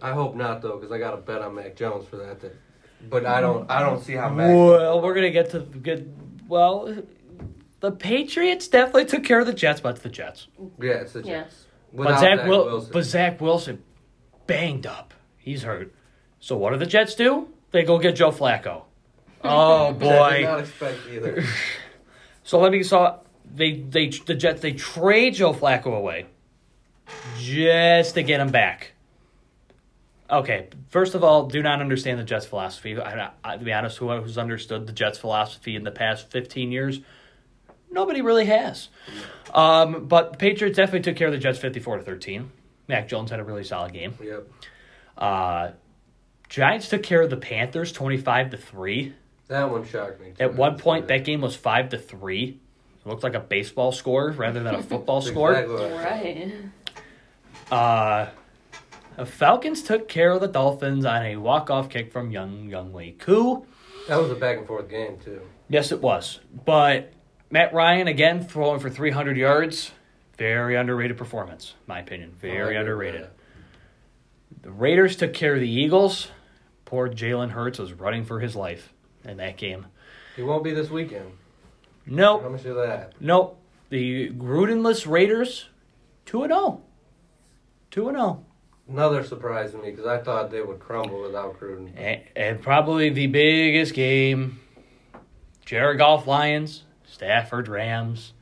[0.00, 2.40] I hope not though, because I got to bet on Mac Jones for that.
[2.40, 2.52] Thing.
[3.08, 3.68] But I don't.
[3.70, 4.48] I don't see how Mac.
[4.48, 6.14] Well, we're gonna get to the good.
[6.48, 7.02] Well,
[7.80, 10.46] the Patriots definitely took care of the Jets, but it's the Jets.
[10.80, 11.42] Yeah, it's the Yeah.
[11.42, 11.66] Jets.
[11.92, 12.90] But Zach, Zach Wil- Wilson.
[12.92, 13.82] but Zach Wilson
[14.46, 15.12] banged up.
[15.38, 15.92] He's hurt.
[16.38, 17.48] So what do the Jets do?
[17.72, 18.82] They go get Joe Flacco.
[19.42, 20.08] Oh boy!
[20.22, 21.44] I did not expect either.
[22.42, 23.20] So let me saw
[23.54, 26.26] they they the Jets they trade Joe Flacco away
[27.38, 28.92] just to get him back.
[30.28, 32.98] Okay, first of all, do not understand the Jets' philosophy.
[32.98, 36.72] I, I, to be honest, who, who's understood the Jets' philosophy in the past fifteen
[36.72, 37.00] years?
[37.90, 38.88] Nobody really has.
[39.54, 42.50] Um, but the Patriots definitely took care of the Jets, fifty-four to thirteen.
[42.88, 44.14] Mac Jones had a really solid game.
[44.20, 44.48] yep.
[45.16, 45.70] Uh,
[46.48, 49.14] Giants took care of the Panthers, twenty-five to three.
[49.50, 50.28] That one shocked me.
[50.28, 50.44] Too.
[50.44, 52.60] At one point, that game was five to three.
[53.04, 55.50] It looked like a baseball score rather than a football score.
[55.52, 56.04] exactly what I thought.
[57.72, 57.76] Right.
[57.76, 58.30] Uh,
[59.16, 63.10] the Falcons took care of the Dolphins on a walk-off kick from Young Young Lee
[63.10, 63.66] Koo.
[64.06, 65.40] That was a back and forth game too.
[65.68, 66.38] Yes, it was.
[66.64, 67.12] But
[67.50, 69.90] Matt Ryan again throwing for 300 yards.
[70.38, 72.36] Very underrated performance, in my opinion.
[72.40, 73.26] Very underrated.
[74.62, 76.28] The Raiders took care of the Eagles.
[76.84, 78.92] Poor Jalen Hurts was running for his life
[79.24, 79.86] in that game.
[80.36, 81.32] He won't be this weekend.
[82.06, 82.42] Nope.
[82.42, 83.14] How much of that?
[83.20, 83.60] Nope.
[83.90, 85.66] The Grudenless Raiders,
[86.26, 86.82] 2 0.
[87.90, 88.44] 2 0.
[88.88, 91.92] Another surprise to me because I thought they would crumble without Gruden.
[91.96, 94.60] And, and probably the biggest game
[95.64, 98.32] Jared Goff Lions, Stafford Rams.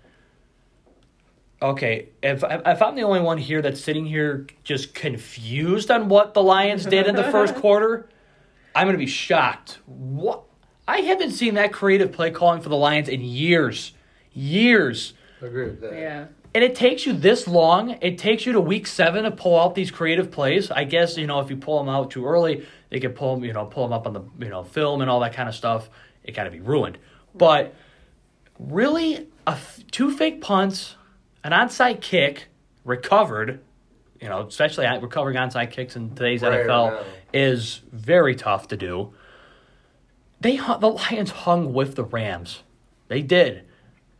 [1.60, 6.32] Okay, if, if I'm the only one here that's sitting here just confused on what
[6.32, 8.08] the Lions did in the first quarter,
[8.74, 9.78] I'm going to be shocked.
[9.84, 10.44] What?
[10.88, 13.92] I haven't seen that creative play calling for the Lions in years.
[14.32, 15.12] Years.
[15.42, 15.92] I agree with that.
[15.92, 16.26] Yeah.
[16.54, 17.98] And it takes you this long.
[18.00, 20.70] It takes you to week seven to pull out these creative plays.
[20.70, 23.44] I guess you know if you pull them out too early, they could pull them,
[23.44, 25.54] you know, pull them up on the you know film and all that kind of
[25.54, 25.90] stuff.
[26.24, 26.96] It got to be ruined.
[27.34, 27.74] But
[28.58, 30.96] really, a f- two fake punts,
[31.44, 32.46] an onside kick
[32.84, 33.60] recovered.
[34.20, 37.02] You know, especially recovering onside kicks in today's Rare NFL now.
[37.32, 39.12] is very tough to do.
[40.40, 42.62] They the Lions hung with the Rams.
[43.08, 43.64] They did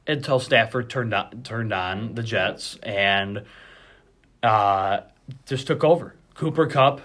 [0.07, 3.45] until Stafford turned on turned on the Jets and
[4.43, 5.01] uh,
[5.47, 6.15] just took over.
[6.35, 7.01] Cooper Kupp,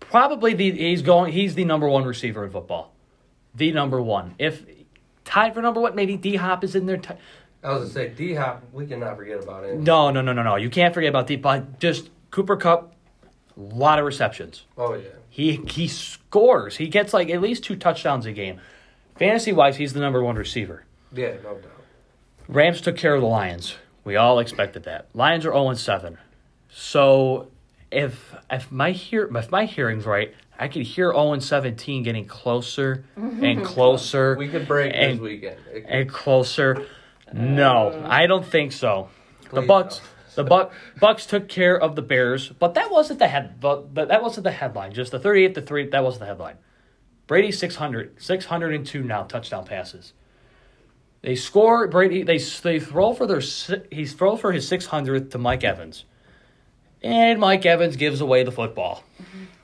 [0.00, 2.92] probably the he's going he's the number one receiver in football,
[3.54, 4.34] the number one.
[4.38, 4.64] If
[5.24, 6.98] tied for number one, maybe D Hop is in there.
[6.98, 7.14] T-
[7.64, 8.62] I was gonna say D Hop.
[8.72, 9.84] We cannot forget about him.
[9.84, 10.56] no, no, no, no, no.
[10.56, 11.36] You can't forget about D.
[11.36, 12.94] But just Cooper Kupp.
[13.56, 14.64] A lot of receptions.
[14.78, 15.08] Oh yeah.
[15.34, 16.76] He he scores.
[16.76, 18.60] He gets like at least two touchdowns a game.
[19.16, 20.84] Fantasy wise, he's the number one receiver.
[21.10, 21.70] Yeah, no doubt.
[22.48, 23.76] Rams took care of the Lions.
[24.04, 25.08] We all expected that.
[25.14, 26.18] Lions are 0 7.
[26.68, 27.48] So
[27.90, 33.04] if if my hear if my hearing's right, I could hear 0 17 getting closer
[33.16, 35.56] and closer We could break And- this weekend.
[35.72, 36.86] It- and closer.
[37.32, 39.08] No, uh, I don't think so.
[39.44, 40.08] The Please Bucks don't.
[40.34, 44.08] The Buck Bucks took care of the Bears, but that wasn't the head but, but
[44.08, 44.92] that wasn't the headline.
[44.92, 46.56] Just the 38 to 3, that wasn't the headline.
[47.26, 50.12] Brady 600, 602 now touchdown passes.
[51.22, 52.24] They score Brady.
[52.24, 56.04] They they throw for their si- he throws for his six hundredth to Mike Evans,
[57.00, 59.04] and Mike Evans gives away the football.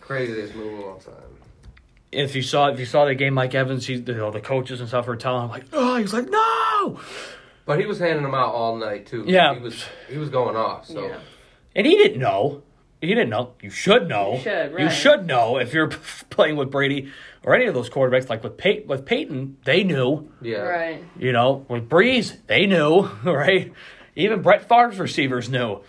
[0.01, 1.14] Craziest move of all time.
[2.12, 4.79] If you saw if you saw the game, Mike Evans, he, you know, the coaches
[4.79, 7.01] and stuff were telling him like, oh, he's like, no,
[7.69, 9.25] But he was handing them out all night too.
[9.29, 9.55] Yeah.
[9.55, 10.87] He was he was going off.
[10.87, 11.19] So Yeah.
[11.77, 12.62] and he didn't know.
[13.01, 13.53] He didn't know.
[13.62, 14.35] You should know.
[14.37, 15.89] You should, You should know if you're
[16.31, 17.12] playing with Brady
[17.45, 18.29] or any of those quarterbacks.
[18.31, 20.33] Like with Pey- with Peyton, they knew.
[20.41, 20.61] yeah.
[20.62, 21.05] Right.
[21.19, 23.73] You know, with Brees, they knew, right?
[24.16, 25.83] Even Brett Favre's receivers knew.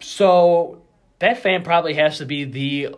[0.00, 0.82] So
[1.20, 2.94] that fan probably has to be the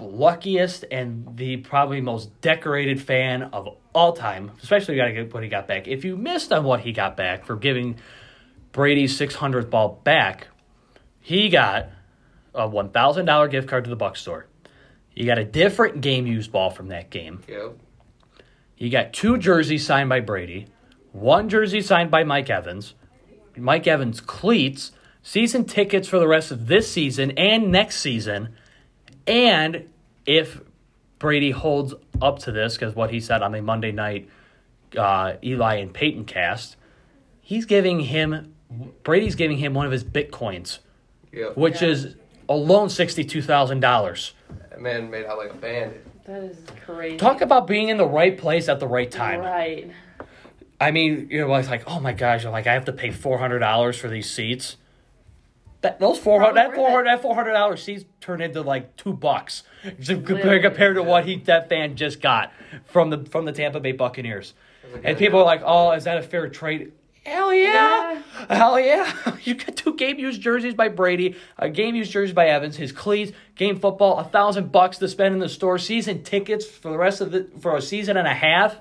[0.00, 5.88] luckiest and the probably most decorated fan of all time, especially when he got back.
[5.88, 7.96] If you missed on what he got back for giving
[8.70, 10.48] Brady's 600th ball back,
[11.18, 11.88] he got
[12.54, 14.48] a $1,000 gift card to the Buck store.
[15.14, 17.42] You got a different game used ball from that game.
[17.48, 17.78] Yep.
[18.76, 20.66] You got two jerseys signed by Brady,
[21.12, 22.94] one jersey signed by Mike Evans,
[23.56, 24.92] Mike Evans cleats,
[25.22, 28.54] season tickets for the rest of this season and next season.
[29.26, 29.88] And
[30.26, 30.60] if
[31.18, 34.28] Brady holds up to this, because what he said on the Monday night
[34.96, 36.76] uh, Eli and Peyton cast,
[37.40, 38.52] he's giving him
[39.04, 40.78] Brady's giving him one of his bitcoins,
[41.32, 41.56] Yep.
[41.56, 41.88] which Yeah.
[41.88, 42.16] is
[42.48, 44.32] alone sixty-two thousand dollars.
[44.70, 46.04] That man made out like a bandit.
[46.24, 47.16] That is crazy.
[47.16, 49.40] Talk about being in the right place at the right time.
[49.40, 49.90] Right.
[50.80, 53.10] I mean, you know, it's like, oh my gosh, I'm like, I have to pay
[53.10, 54.76] four hundred dollars for these seats.
[55.86, 57.16] That those four hundred, that Probably four worth hundred, it.
[57.16, 59.62] that four hundred dollars seats turned into like two bucks
[60.04, 62.52] compared compared to what he that fan just got
[62.86, 64.54] from the from the Tampa Bay Buccaneers.
[65.04, 66.92] And people are like, oh, is that a fair trade?
[67.24, 68.22] Hell yeah.
[68.48, 68.56] Yeah.
[68.56, 69.12] Hell yeah.
[69.44, 72.90] You get two game used jerseys by Brady, a game used jersey by Evans, his
[72.90, 76.98] cleats, game football, a thousand bucks to spend in the store, season tickets for the
[76.98, 78.76] rest of the for a season and a half.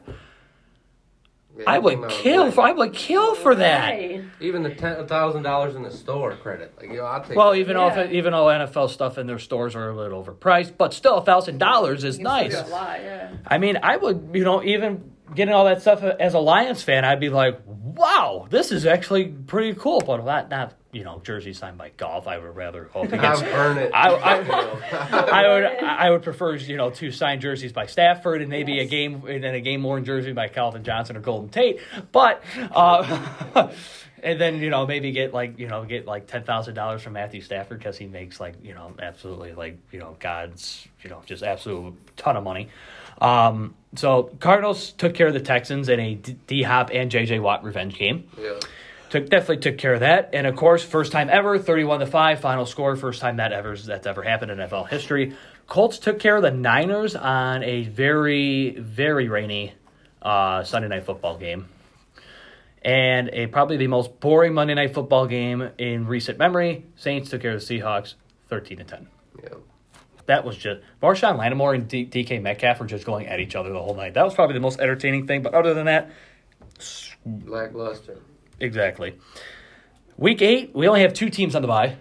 [1.58, 3.90] Yeah, I would kill for I would kill for that.
[3.92, 4.24] Right.
[4.42, 6.74] even the ten thousand dollars in the store credit.
[6.78, 7.38] Like, yo, I'll take.
[7.38, 7.58] Well, that.
[7.60, 8.02] even though Yeah.
[8.02, 11.24] if, even though NFL stuff in their stores are a little overpriced, but still a
[11.26, 12.54] thousand dollars is You nice.
[12.60, 13.30] a lot, yeah.
[13.48, 17.04] I mean, I would, you know, even getting all that stuff as a Lions fan,
[17.06, 20.02] I'd be like, wow, this is actually pretty cool.
[20.06, 22.28] But not, not you know, jersey signed by Goff.
[22.28, 23.44] I would rather hope I'll against.
[23.44, 23.92] burn it.
[23.94, 28.50] I- I- I would, I would prefer, you know, two signed jerseys by Stafford and
[28.50, 31.80] maybe a game and then a game worn jersey by Calvin Johnson or Golden Tate.
[32.12, 33.72] But, uh,
[34.24, 37.14] and then you know maybe get like you know get like ten thousand dollars from
[37.14, 41.22] Matthew Stafford because he makes like you know absolutely like you know God's you know
[41.26, 42.70] just absolute ton of money.
[43.22, 47.64] Um, so Cardinals took care of the Texans in a D Hop and JJ Watt
[47.64, 48.28] revenge game.
[48.40, 48.60] yeah.
[49.12, 52.42] Took definitely took care of that, and of course, first time ever, thirty-one to five,
[52.42, 55.36] final score, first time that ever that's ever happened in NFL history.
[55.68, 59.74] Colts took care of the Niners on a very very rainy
[60.24, 61.68] uh, Sunday night football game,
[62.82, 66.84] and a probably the most boring Monday night football game in recent memory.
[66.96, 68.16] Saints took care of the Seahawks,
[68.50, 69.08] thirteen to ten.
[69.42, 69.50] Yeah.
[70.28, 73.72] That was just Marshon Lattimore and D- DK Metcalf were just going at each other
[73.72, 74.16] the whole night.
[74.16, 75.44] That was probably the most entertaining thing.
[75.44, 76.12] But other than that,
[77.26, 78.18] Lackluster.
[78.60, 79.16] Exactly.
[80.18, 81.98] Week eight, we only have two teams on the bye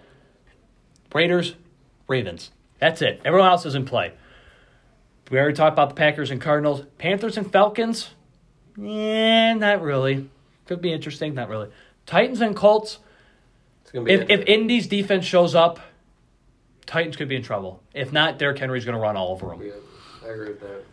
[1.13, 1.55] Raiders,
[2.07, 2.51] Ravens.
[2.79, 3.21] That's it.
[3.23, 4.13] Everyone else is in play.
[5.31, 6.83] We already talked about the Packers and Cardinals.
[6.97, 8.09] Panthers and Falcons?
[8.77, 10.29] Yeah, not really.
[10.65, 11.69] Could be interesting, not really.
[12.05, 12.99] Titans and Colts.
[13.81, 14.11] It's gonna be.
[14.11, 15.79] If, if Indy's defense shows up,
[16.85, 17.81] Titans could be in trouble.
[17.93, 19.61] If not, Derrick Henry's going to run all over them.
[19.63, 19.73] yeah,
[20.23, 20.83] I agree with that.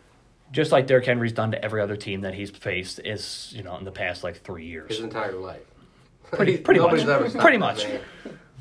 [0.51, 3.75] Just like Derrick Henry's done to every other team that he's faced is, you know,
[3.77, 4.89] in the past like three years.
[4.91, 5.61] His entire life.
[6.31, 7.33] Pretty- pretty much.
[7.35, 7.83] Pretty much.
[7.87, 8.01] man.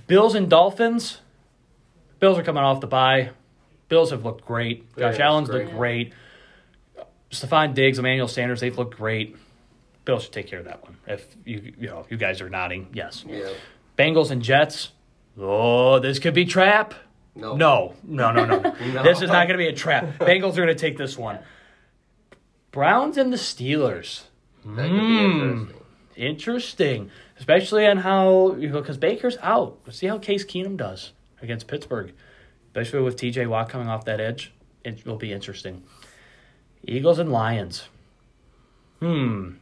[0.06, 1.20] Bills and Dolphins.
[2.20, 3.30] Bills are coming off the bye.
[3.88, 4.86] Bills have looked great.
[4.96, 5.64] Yeah, Josh Allen's great.
[5.66, 6.12] looked great.
[7.30, 9.36] Stefon Diggs, Emmanuel Sanders, they've looked great.
[10.04, 10.96] Bills should take care of that one.
[11.06, 13.24] If you you know you guys are nodding, yes.
[13.26, 13.48] Yeah.
[13.98, 14.90] Bengals and Jets.
[15.38, 16.94] Oh, this could be trap.
[17.34, 17.56] No.
[17.56, 18.74] No, no, no, no.
[18.92, 19.02] No.
[19.02, 20.04] This is not going to be a trap.
[20.18, 21.38] Bengals are going to take this one.
[22.70, 24.22] Browns and the Steelers.
[24.64, 25.60] That could be Mm.
[25.60, 25.78] interesting.
[26.14, 29.78] Interesting, especially on how because Baker's out.
[29.86, 32.12] Let's see how Case Keenum does against Pittsburgh,
[32.66, 33.46] especially with T.J.
[33.46, 34.52] Watt coming off that edge.
[34.84, 35.82] It will be interesting.
[36.86, 37.84] Eagles and Lions.
[39.00, 39.52] Hmm.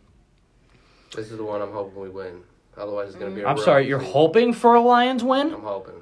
[1.15, 2.43] This is the one I'm hoping we win.
[2.77, 3.43] Otherwise, it's gonna be.
[3.43, 3.87] a I'm sorry.
[3.87, 4.13] You're season.
[4.13, 5.55] hoping for a Lions win.
[5.55, 5.95] I'm hoping.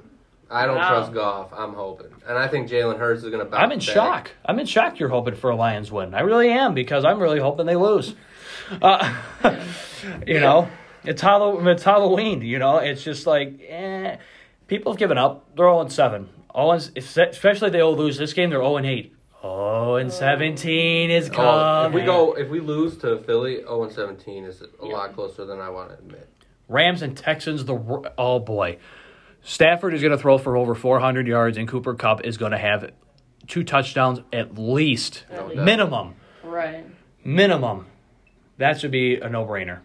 [0.51, 0.89] I don't Wow.
[0.89, 1.49] trust Goff.
[1.55, 3.45] I'm hoping, and I think Jalen Hurts is gonna.
[3.45, 3.87] Bounce I'm in back.
[3.87, 4.31] shock.
[4.45, 4.99] I'm in shock.
[4.99, 6.13] You're hoping for a Lions win.
[6.15, 8.15] I really am because I'm really hoping they lose.
[8.81, 9.13] Uh,
[10.27, 10.67] you know,
[11.03, 12.41] it's Hall- it's Halloween.
[12.41, 14.17] You know, it's just like eh.
[14.67, 15.55] People have given up.
[15.55, 16.29] They're all in 7.
[16.55, 18.49] 0 and, especially if they all lose this game.
[18.51, 19.13] They're 0 and 8.
[19.41, 21.45] 0 and 17 is coming.
[21.47, 25.13] Oh, if we go, if we lose to Philly, 0 and 17 is a lot
[25.15, 26.27] closer than I want to admit.
[26.67, 27.65] Rams and Texans.
[27.65, 28.77] The oh boy,
[29.41, 32.57] Stafford is going to throw for over 400 yards, and Cooper Kupp is going to
[32.57, 32.91] have
[33.47, 35.61] two touchdowns at least, At least.
[35.61, 36.15] minimum.
[36.43, 36.85] Right.
[37.23, 37.87] Minimum.
[38.57, 39.79] That should be a no brainer.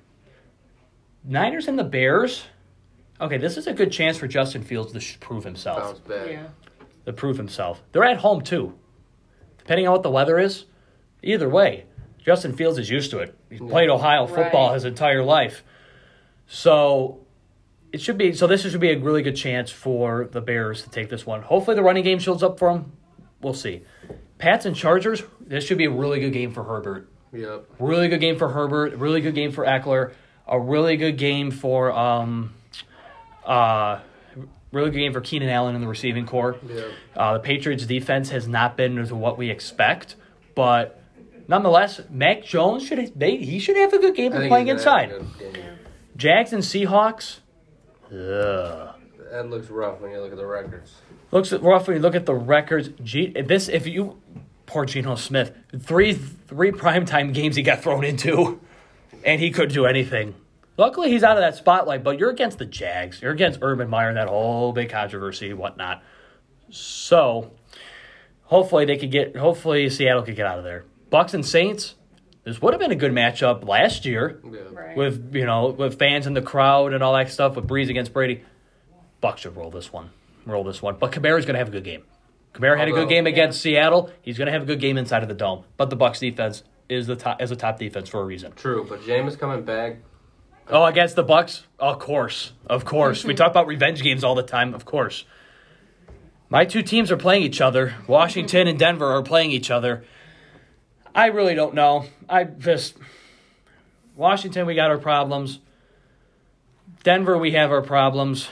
[1.24, 2.44] Niners and the Bears.
[3.20, 5.78] Okay, this is a good chance for Justin Fields to prove himself.
[5.78, 6.28] Bounce back.
[6.28, 6.46] Yeah.
[7.06, 7.82] To prove himself.
[7.92, 8.74] They're at home too.
[9.58, 10.64] Depending on what the weather is,
[11.22, 11.84] either way,
[12.18, 13.38] Justin Fields is used to it.
[13.48, 14.74] He's played Ohio football Right.
[14.74, 15.62] his entire life.
[16.46, 17.23] So
[17.94, 20.90] it should be so this should be a really good chance for the Bears to
[20.90, 21.42] take this one.
[21.42, 22.92] Hopefully the running game shows up for them.
[23.40, 23.82] We'll see.
[24.38, 27.08] Pats and Chargers, this should be a really good game for Herbert.
[27.32, 27.66] Yep.
[27.78, 28.96] Really good game for Herbert.
[28.96, 30.12] Really good game for Ekeler.
[30.48, 32.52] A really good game for um,
[33.46, 34.00] uh,
[34.72, 36.56] really good game for Keenan Allen in the receiving core.
[36.66, 36.90] Yep.
[37.16, 40.16] Uh, the Patriots defense has not been to what we expect,
[40.56, 41.00] but
[41.46, 44.66] nonetheless, Mac Jones should they, he should have a good game I of think playing
[44.66, 45.30] he's gonna have inside.
[45.38, 45.78] a good game.
[46.16, 47.38] Jags and Seahawks.
[48.12, 48.94] Ugh.
[49.30, 50.94] That looks rough when you look at the records.
[51.30, 52.90] Looks rough when you look at the records.
[53.02, 54.20] G, this if you
[54.66, 58.60] poor Geno Smith, three three primetime games he got thrown into,
[59.24, 60.34] and he couldn't do anything.
[60.76, 63.22] Luckily, he's out of that spotlight, but you're against the Jags.
[63.22, 66.02] You're against Urban Meyer and that whole big controversy and whatnot.
[66.70, 67.52] So,
[68.44, 69.36] hopefully they could get.
[69.36, 70.84] Hopefully Seattle could get out of there.
[71.10, 71.94] Bucks and Saints.
[72.44, 74.60] This would have been a good matchup last year Yeah.
[74.72, 74.96] Right.
[74.96, 78.12] with you know with fans in the crowd and all that stuff with Brees against
[78.12, 78.42] Brady.
[79.20, 80.10] Bucks should roll this one.
[80.44, 80.96] Roll this one.
[80.98, 82.02] But Kamara's going to have a good game.
[82.52, 84.10] Kamara had a good game against Seattle.
[84.22, 85.64] He's going to have a good game inside of the dome.
[85.78, 88.52] But the Bucks defense is the top is a top defense for a reason.
[88.52, 89.96] True, but Jameis coming back.
[90.68, 91.64] Oh, against the Bucks?
[91.78, 92.52] Of course.
[92.66, 93.24] Of course.
[93.24, 94.74] we talk about revenge games all the time.
[94.74, 95.24] Of course.
[96.48, 97.94] My two teams are playing each other.
[98.06, 100.04] Washington and Denver are playing each other.
[101.14, 102.06] I really don't know.
[102.28, 102.96] I just
[104.16, 105.60] Washington we got our problems.
[107.02, 108.48] Denver we have our problems.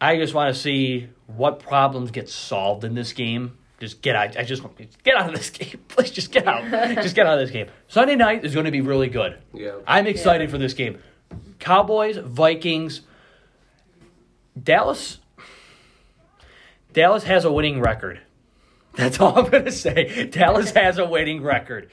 [0.00, 3.58] I just want to see what problems get solved in this game.
[3.80, 4.36] Just get out.
[4.36, 5.80] I just want get out of this game.
[5.88, 6.62] Please just get out.
[7.02, 7.68] just get out of this game.
[7.88, 9.38] Sunday night is going to be really good.
[9.54, 9.72] Yeah.
[9.86, 10.98] I'm excited for this game.
[11.58, 13.02] Cowboys, Vikings,
[14.60, 15.18] Dallas.
[16.92, 18.20] Dallas has a winning record.
[18.94, 20.26] That's all I'm going to say.
[20.30, 21.90] Dallas has a winning record.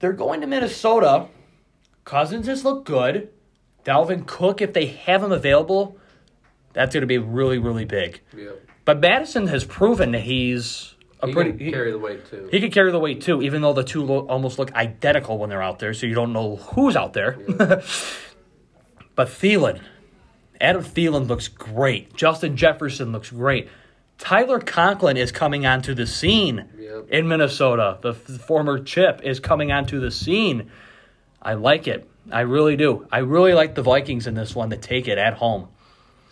[0.00, 1.28] They're going to Minnesota.
[2.04, 3.30] Cousins has looked good.
[3.84, 5.96] Dalvin Cook, if they have him available,
[6.72, 8.20] that's going to be really, really big.
[8.36, 8.50] Yeah.
[8.84, 11.52] But Mattison has proven that he's a He pretty.
[11.52, 12.48] can carry the weight too.
[12.52, 15.50] he could carry the weight too, even though the two lo- almost look identical when
[15.50, 17.38] they're out there, so you don't know who's out there.
[19.14, 19.80] but Thielen,
[20.60, 22.14] Adam Thielen looks great.
[22.14, 23.68] Justin Jefferson looks great.
[24.18, 27.06] Tyler Conklin is coming onto the scene Yep.
[27.10, 27.98] in Minnesota.
[28.00, 30.70] The f- former Chip is coming onto the scene.
[31.42, 32.08] I like it.
[32.32, 33.06] I really do.
[33.12, 35.68] I really like the Vikings in this one to take it at home.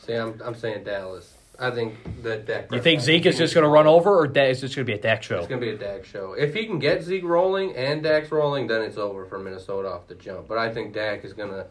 [0.07, 1.32] See, I'm I'm saying Dallas.
[1.57, 2.72] I think that Dak.
[2.72, 4.93] You think Zeke is just going to run over, or da- is this going to
[4.93, 5.39] be a Dak show?
[5.39, 6.32] It's gonna be a Dak show.
[6.32, 10.09] If he can get Zeke rolling and Dak's rolling, then it's over for Minnesota off
[10.09, 10.49] the jump.
[10.49, 11.66] But I think Dak is gonna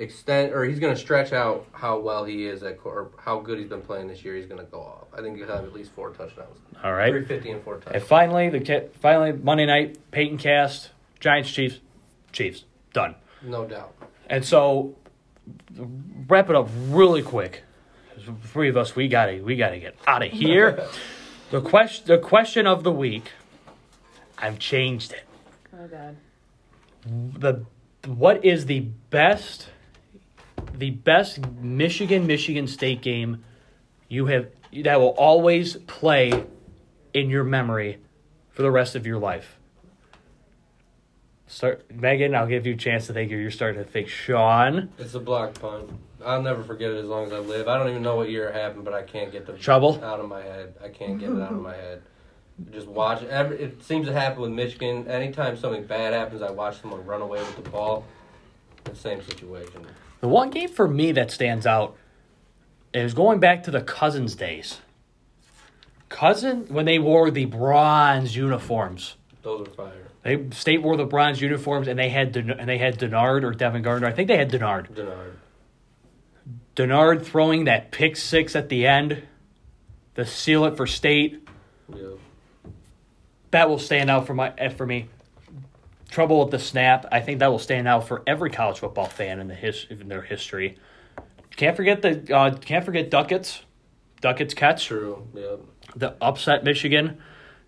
[0.00, 3.58] extend or he's gonna stretch out how well he is at cor- or how good
[3.58, 4.34] he's been playing this year.
[4.34, 5.06] He's gonna go off.
[5.16, 6.58] I think he'll have at least four touchdowns.
[6.82, 7.12] All right.
[7.12, 8.04] Three fifty and four And touchdowns.
[8.04, 10.90] finally, the ki- finally Monday night Peyton cast
[11.20, 11.80] Giants Chiefs
[12.32, 13.14] Chiefs done.
[13.42, 13.94] No doubt.
[14.28, 14.96] And so
[16.28, 17.62] wrap it up really quick.
[18.44, 20.86] Three of us we gotta we gotta get out of here.
[21.50, 23.30] the question the question of the week.
[24.38, 25.24] I've changed it.
[25.74, 26.16] Oh god.
[27.38, 27.64] The
[28.06, 28.80] what is the
[29.10, 29.68] best
[30.80, 33.44] the best Michigan Michigan State game
[34.08, 34.48] you have
[34.82, 36.44] that will always play
[37.14, 37.98] in your memory
[38.50, 39.58] for the rest of your life?
[41.46, 43.30] Start Megan, I'll give you a chance to think.
[43.30, 44.08] You're starting to think.
[44.08, 45.90] Sean, It's a block punt.
[46.24, 47.66] I'll never forget it as long as I live.
[47.66, 50.02] I don't even know what year it happened, but I can't get the Trouble?
[50.04, 50.74] out of my head.
[50.82, 52.02] I can't get it out of my head.
[52.72, 53.30] Just watch it.
[53.30, 55.08] Every, it seems to happen with Michigan.
[55.08, 58.04] Anytime something bad happens, I watch someone run away with the ball.
[58.84, 59.86] The same situation.
[60.20, 61.96] The one game for me that stands out
[62.92, 64.78] is going back to the Cousins days.
[66.08, 69.16] Cousin when they wore the bronze uniforms.
[69.42, 70.08] Those are fire.
[70.22, 73.52] They state wore the bronze uniforms and they had Den- and they had Denard or
[73.52, 74.08] Devin Gardner.
[74.08, 74.92] I think they had Denard.
[74.92, 75.32] Denard.
[76.76, 79.22] Denard throwing that pick six at the end,
[80.16, 81.46] to seal it for state.
[81.94, 82.08] Yeah.
[83.50, 85.08] That will stand out for my eh, for me.
[86.10, 87.06] Trouble with the snap.
[87.12, 90.08] I think that will stand out for every college football fan in the his in
[90.08, 90.78] their history.
[91.56, 93.62] Can't forget the uh, can't forget Duckett's
[94.20, 94.86] Duckett's catch.
[94.86, 95.26] True.
[95.34, 95.56] Yeah.
[95.96, 97.18] The upset Michigan.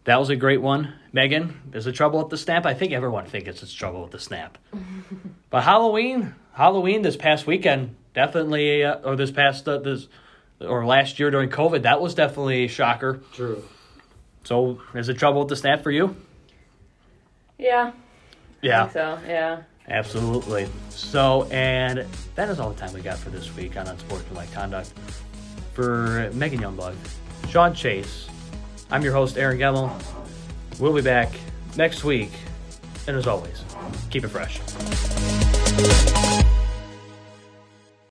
[0.04, 0.94] That was a great one.
[1.12, 2.66] Megan, is it trouble with the snap?
[2.66, 4.58] I think everyone thinks it's trouble with the snap.
[5.50, 10.08] but Halloween, Halloween this past weekend, definitely, uh, or this past uh, this,
[10.60, 13.20] or last year during COVID, that was definitely a shocker.
[13.32, 13.62] True.
[14.42, 16.16] So, is it trouble with the snap for you?
[17.58, 17.92] Yeah.
[18.62, 19.18] Yeah, so.
[19.26, 19.62] Yeah.
[19.88, 20.68] absolutely.
[20.88, 22.06] So, and
[22.36, 24.92] that is all the time we got for this week on Unsportsmanlike Conduct.
[25.74, 26.94] For Megan Youngblood,
[27.48, 28.28] Sean Chase,
[28.90, 29.90] I'm your host, Aaron Gemmel.
[30.78, 31.32] We'll be back
[31.76, 32.30] next week.
[33.08, 33.64] And as always,
[34.10, 34.60] keep it fresh.